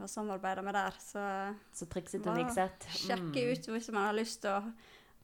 og 0.00 0.10
samarbeide 0.10 0.64
med 0.66 0.74
der. 0.76 0.96
Så, 1.00 1.24
så 1.72 1.88
trikset 1.90 2.26
og. 2.26 2.40
Sjekke 2.94 3.24
mm. 3.24 3.52
ut 3.52 3.68
hvis 3.74 3.90
man 3.92 4.08
har 4.08 4.16
lyst 4.16 4.42
til 4.44 4.54
å, 4.54 4.62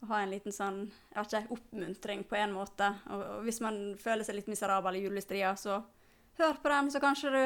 å 0.00 0.10
ha 0.12 0.20
en 0.22 0.34
liten 0.34 0.54
sånn 0.54 0.84
jeg 0.88 1.16
vet 1.18 1.38
ikke, 1.40 1.56
oppmuntring 1.56 2.26
på 2.28 2.38
en 2.40 2.54
måte. 2.54 2.92
Og, 3.10 3.24
og 3.36 3.48
hvis 3.48 3.62
man 3.64 3.80
føler 4.00 4.26
seg 4.26 4.38
litt 4.38 4.52
miserabel 4.52 5.00
i 5.00 5.04
julestria, 5.06 5.56
så 5.58 5.82
hør 6.40 6.62
på 6.62 6.72
den, 6.72 6.92
så 6.94 7.02
kanskje 7.02 7.34
du 7.34 7.42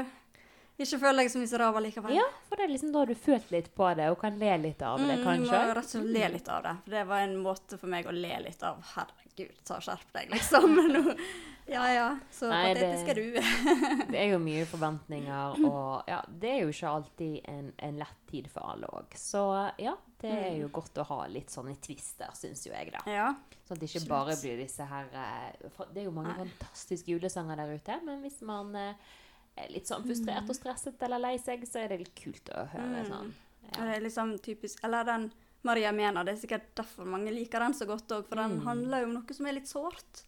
ikke 0.75 0.99
føler 0.99 1.23
deg 1.23 1.31
så 1.31 1.39
miserabel 1.39 1.85
likevel. 1.87 2.17
Ja, 2.17 2.27
for 2.49 2.59
det 2.59 2.67
er 2.67 2.73
liksom 2.73 2.91
da 2.95 3.05
du 3.07 3.15
følt 3.15 3.51
litt 3.55 3.69
på 3.79 3.89
det 3.95 4.09
og 4.11 4.19
kan 4.25 4.39
le 4.41 4.57
litt 4.59 4.81
av 4.83 4.99
det, 4.99 5.21
mm, 5.21 5.23
kanskje. 5.23 5.45
Du 5.45 5.55
må 5.55 5.77
rett 5.79 5.85
og 5.85 5.93
slett 5.93 6.15
le 6.17 6.31
litt 6.35 6.49
av 6.51 6.65
det. 6.67 6.73
For 6.85 6.97
det 6.97 7.05
var 7.11 7.27
en 7.27 7.37
måte 7.45 7.79
for 7.79 7.93
meg 7.95 8.09
å 8.11 8.15
le 8.17 8.41
litt 8.43 8.65
av. 8.67 8.81
Herregud, 8.97 9.61
ta 9.69 9.79
skjerp 9.85 10.17
deg, 10.19 10.35
liksom. 10.35 10.75
Ja 11.67 11.85
ja, 11.93 12.09
så 12.31 12.51
Nei, 12.53 12.75
patetisk 12.75 13.09
er 13.09 13.19
du. 13.19 13.37
det 14.13 14.19
er 14.21 14.27
jo 14.35 14.41
mye 14.43 14.67
forventninger, 14.69 15.61
og 15.71 16.11
ja, 16.11 16.19
det 16.29 16.51
er 16.51 16.59
jo 16.61 16.73
ikke 16.75 16.91
alltid 16.91 17.49
en, 17.49 17.71
en 17.89 18.01
lett 18.03 18.21
tid 18.29 18.51
for 18.53 18.75
alle 18.75 18.91
òg. 18.93 19.17
Så 19.17 19.43
ja, 19.81 19.95
det 20.21 20.33
er 20.33 20.59
jo 20.59 20.69
mm. 20.69 20.75
godt 20.77 21.01
å 21.01 21.07
ha 21.09 21.19
litt 21.33 21.55
sånne 21.55 21.77
twister, 21.85 22.33
syns 22.37 22.67
jo 22.69 22.75
jeg, 22.75 22.93
da. 22.93 23.05
Ja, 23.09 23.31
sånn 23.65 23.79
at 23.79 23.85
det 23.85 23.91
ikke 23.91 24.11
bare 24.13 24.37
blir 24.43 24.61
disse 24.61 24.85
her 24.89 25.09
eh, 25.17 25.71
Det 25.95 26.03
er 26.03 26.09
jo 26.11 26.13
mange 26.13 26.35
Nei. 26.35 26.43
fantastiske 26.43 27.15
julesanger 27.15 27.63
der 27.63 27.73
ute, 27.79 27.97
men 28.05 28.21
hvis 28.27 28.43
man 28.45 28.75
eh, 28.77 29.15
er 29.57 29.73
litt 29.73 29.89
sånn 29.89 30.05
frustrert 30.05 30.45
og 30.45 30.53
mm. 30.53 30.61
stresset 30.61 31.07
eller 31.07 31.23
lei 31.23 31.39
seg, 31.41 31.65
så 31.69 31.81
er 31.81 31.95
det 31.95 32.03
litt 32.05 32.15
kult 32.19 32.53
å 32.53 32.67
høre 32.75 33.01
mm. 33.07 33.09
sånn. 33.09 33.33
Ja. 33.65 33.75
Det 33.79 33.91
er 33.95 34.03
liksom 34.05 34.35
typisk 34.45 34.83
Eller 34.85 35.07
den 35.09 35.31
Maria 35.65 35.95
Mena, 35.97 36.21
det 36.27 36.35
er 36.35 36.41
sikkert 36.43 36.67
derfor 36.77 37.09
mange 37.09 37.33
liker 37.33 37.63
den 37.65 37.73
så 37.73 37.87
godt 37.89 38.13
òg, 38.13 38.27
for 38.29 38.37
den 38.37 38.59
mm. 38.59 38.65
handler 38.67 39.01
jo 39.01 39.09
om 39.09 39.15
noe 39.17 39.37
som 39.37 39.49
er 39.49 39.57
litt 39.57 39.71
sårt. 39.71 40.25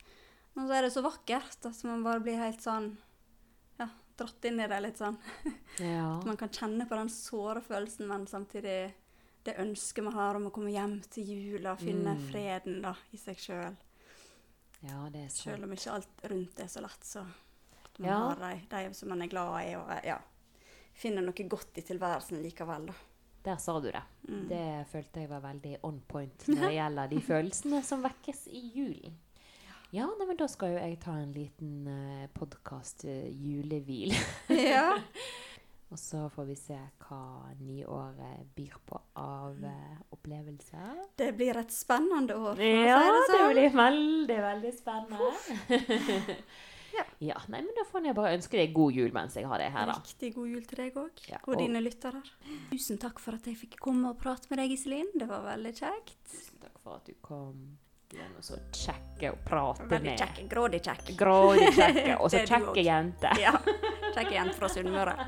Og 0.57 0.65
så 0.65 0.77
er 0.77 0.87
det 0.87 0.93
så 0.95 1.03
vakkert 1.05 1.69
at 1.69 1.83
man 1.85 2.05
bare 2.05 2.23
blir 2.25 2.39
helt 2.41 2.63
sånn 2.65 2.95
ja, 3.77 3.89
dratt 4.17 4.47
inn 4.49 4.61
i 4.63 4.69
det 4.71 4.83
litt 4.85 5.01
sånn. 5.03 5.19
Ja. 5.77 6.15
At 6.17 6.25
man 6.25 6.39
kan 6.41 6.49
kjenne 6.49 6.87
på 6.89 6.97
den 6.97 7.11
såre 7.13 7.61
følelsen, 7.61 8.07
men 8.09 8.23
samtidig 8.31 8.79
det 9.45 9.55
ønsket 9.61 10.07
man 10.07 10.15
har 10.17 10.39
om 10.39 10.47
å 10.49 10.53
komme 10.55 10.73
hjem 10.73 10.95
til 11.13 11.29
jula 11.29 11.75
og 11.75 11.83
finne 11.83 12.15
mm. 12.17 12.23
freden 12.31 12.79
da, 12.81 12.95
i 13.13 13.21
seg 13.21 13.43
sjøl. 13.43 13.77
Ja, 14.81 15.03
det 15.13 15.27
er 15.27 15.29
sant. 15.29 15.43
Sjøl 15.43 15.67
om 15.67 15.75
ikke 15.77 15.99
alt 15.99 16.25
rundt 16.33 16.63
er 16.65 16.71
så 16.73 16.83
lett, 16.85 17.05
så 17.05 17.27
at 17.27 18.01
man 18.01 18.09
ja. 18.09 18.17
har 18.23 18.41
de, 18.41 18.63
de, 18.73 18.81
som 18.97 19.13
man 19.13 19.27
er 19.27 19.31
glad 19.31 19.53
i, 19.61 19.77
og 19.77 19.93
ja, 20.09 20.17
finner 20.97 21.29
noe 21.29 21.47
godt 21.53 21.83
i 21.83 21.85
tilværelsen 21.87 22.41
likevel. 22.41 22.89
da. 22.89 22.97
Der 23.47 23.61
sa 23.63 23.77
du 23.79 23.91
det. 23.93 24.03
Mm. 24.27 24.49
Det 24.51 24.65
følte 24.91 25.23
jeg 25.23 25.31
var 25.31 25.45
veldig 25.45 25.77
on 25.87 26.01
point 26.09 26.49
når 26.49 26.65
det 26.65 26.75
gjelder 26.81 27.13
de 27.13 27.23
følelsene 27.29 27.85
som 27.87 28.03
vekkes 28.03 28.47
i 28.51 28.65
julen. 28.75 29.21
Ja, 29.95 30.07
nei, 30.19 30.27
men 30.27 30.39
da 30.39 30.49
skal 30.51 30.75
jo 30.75 30.79
jeg 30.81 30.97
ta 31.03 31.15
en 31.21 31.33
liten 31.35 31.87
eh, 31.87 32.25
podkast-julehvil. 32.35 34.17
Uh, 34.51 34.57
ja. 34.75 34.89
Og 35.95 36.01
så 36.03 36.25
får 36.35 36.49
vi 36.49 36.57
se 36.59 36.77
hva 37.05 37.53
nyåret 37.63 38.49
byr 38.57 38.75
på 38.89 38.99
av 39.23 39.61
uh, 39.63 40.01
opplevelser. 40.17 41.05
Det 41.15 41.29
blir 41.39 41.61
et 41.61 41.71
spennende 41.71 42.35
år. 42.35 42.59
Ja, 42.59 42.99
det, 42.99 43.21
sånn. 43.29 43.37
det, 43.37 43.53
blir 43.53 43.77
veldig, 43.77 44.41
veldig 44.49 44.75
spennende. 44.75 45.31
ja. 46.99 47.07
ja. 47.31 47.39
Nei, 47.47 47.63
men 47.63 47.71
da 47.79 47.87
får 47.87 48.11
jeg 48.11 48.19
bare 48.19 48.35
ønske 48.41 48.59
deg 48.59 48.75
god 48.75 48.99
jul 48.99 49.15
mens 49.15 49.39
jeg 49.39 49.47
har 49.47 49.63
deg 49.63 49.71
her, 49.79 49.95
da. 49.95 49.99
Riktig 50.03 50.35
god 50.35 50.53
jul 50.57 50.67
til 50.67 50.83
deg 50.83 51.01
òg, 51.07 51.25
ja, 51.31 51.39
og, 51.45 51.55
og 51.55 51.63
dine 51.63 51.87
lyttere. 51.87 52.27
Tusen 52.75 52.99
takk 53.07 53.23
for 53.23 53.39
at 53.39 53.47
jeg 53.47 53.55
fikk 53.63 53.79
komme 53.87 54.11
og 54.11 54.19
prate 54.19 54.51
med 54.51 54.65
deg, 54.65 54.75
Iselin. 54.75 55.15
Det 55.15 55.31
var 55.31 55.47
veldig 55.47 55.77
kjekt. 55.79 56.19
Tusen 56.35 56.65
takk 56.67 56.81
for 56.83 56.99
at 56.99 57.07
du 57.07 57.15
kom. 57.23 57.77
Du 58.07 58.19
og 58.23 58.43
så 58.45 58.57
kjekke 58.71 59.33
og 59.33 59.39
prate 59.47 59.99
med. 59.99 60.13
Kjekke. 60.21 60.47
Grådig 60.51 60.81
kjekke. 60.87 61.15
Grådig 61.19 61.71
kjekke. 61.79 62.17
Og 62.21 62.31
så 62.31 62.43
kjekke 62.47 62.85
jenter. 62.87 63.41
ja. 63.43 63.55
Kjekke 64.15 64.35
jenter 64.37 64.59
fra 64.61 64.71
Sunnmøre. 64.73 65.17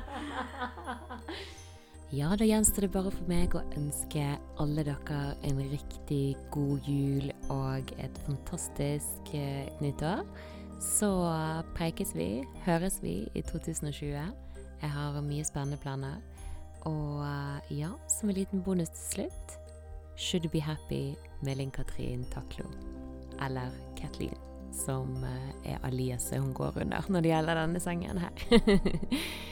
Ja, 2.09 2.31
da 2.33 2.41
gjenstår 2.41 2.87
det 2.87 2.87
bare 2.89 3.11
for 3.13 3.25
meg 3.29 3.53
å 3.53 3.59
ønske 3.77 4.23
alle 4.57 4.81
dere 4.81 5.17
en 5.45 5.59
riktig 5.69 6.39
god 6.49 6.87
jul 6.89 7.27
og 7.53 7.91
et 8.01 8.17
fantastisk 8.25 9.29
uh, 9.37 9.69
nyttår. 9.77 10.23
Så 10.81 11.11
prekes 11.77 12.15
vi, 12.17 12.41
høres 12.65 12.97
vi 13.03 13.13
i 13.37 13.43
2020. 13.45 14.09
Jeg 14.81 14.91
har 14.95 15.21
mye 15.21 15.45
spennende 15.45 15.77
planer. 15.83 16.17
Og 16.89 17.21
uh, 17.21 17.61
ja, 17.69 17.93
som 18.09 18.33
en 18.33 18.39
liten 18.41 18.65
bonus 18.65 18.89
til 18.95 19.05
slutt 19.27 19.58
Should 20.19 20.51
Be 20.51 20.59
Happy 20.59 21.15
med 21.39 21.57
Linn-Katrin 21.57 22.25
Taklo. 22.33 22.65
Eller 23.45 23.69
Kathleen, 23.97 24.35
som 24.73 25.23
eh, 25.23 25.71
er 25.73 25.85
aliaset 25.87 26.41
hun 26.41 26.53
går 26.53 26.81
under 26.81 27.07
når 27.07 27.23
det 27.23 27.31
gjelder 27.31 27.61
denne 27.61 27.79
sangen 27.79 28.19
her. 28.19 28.43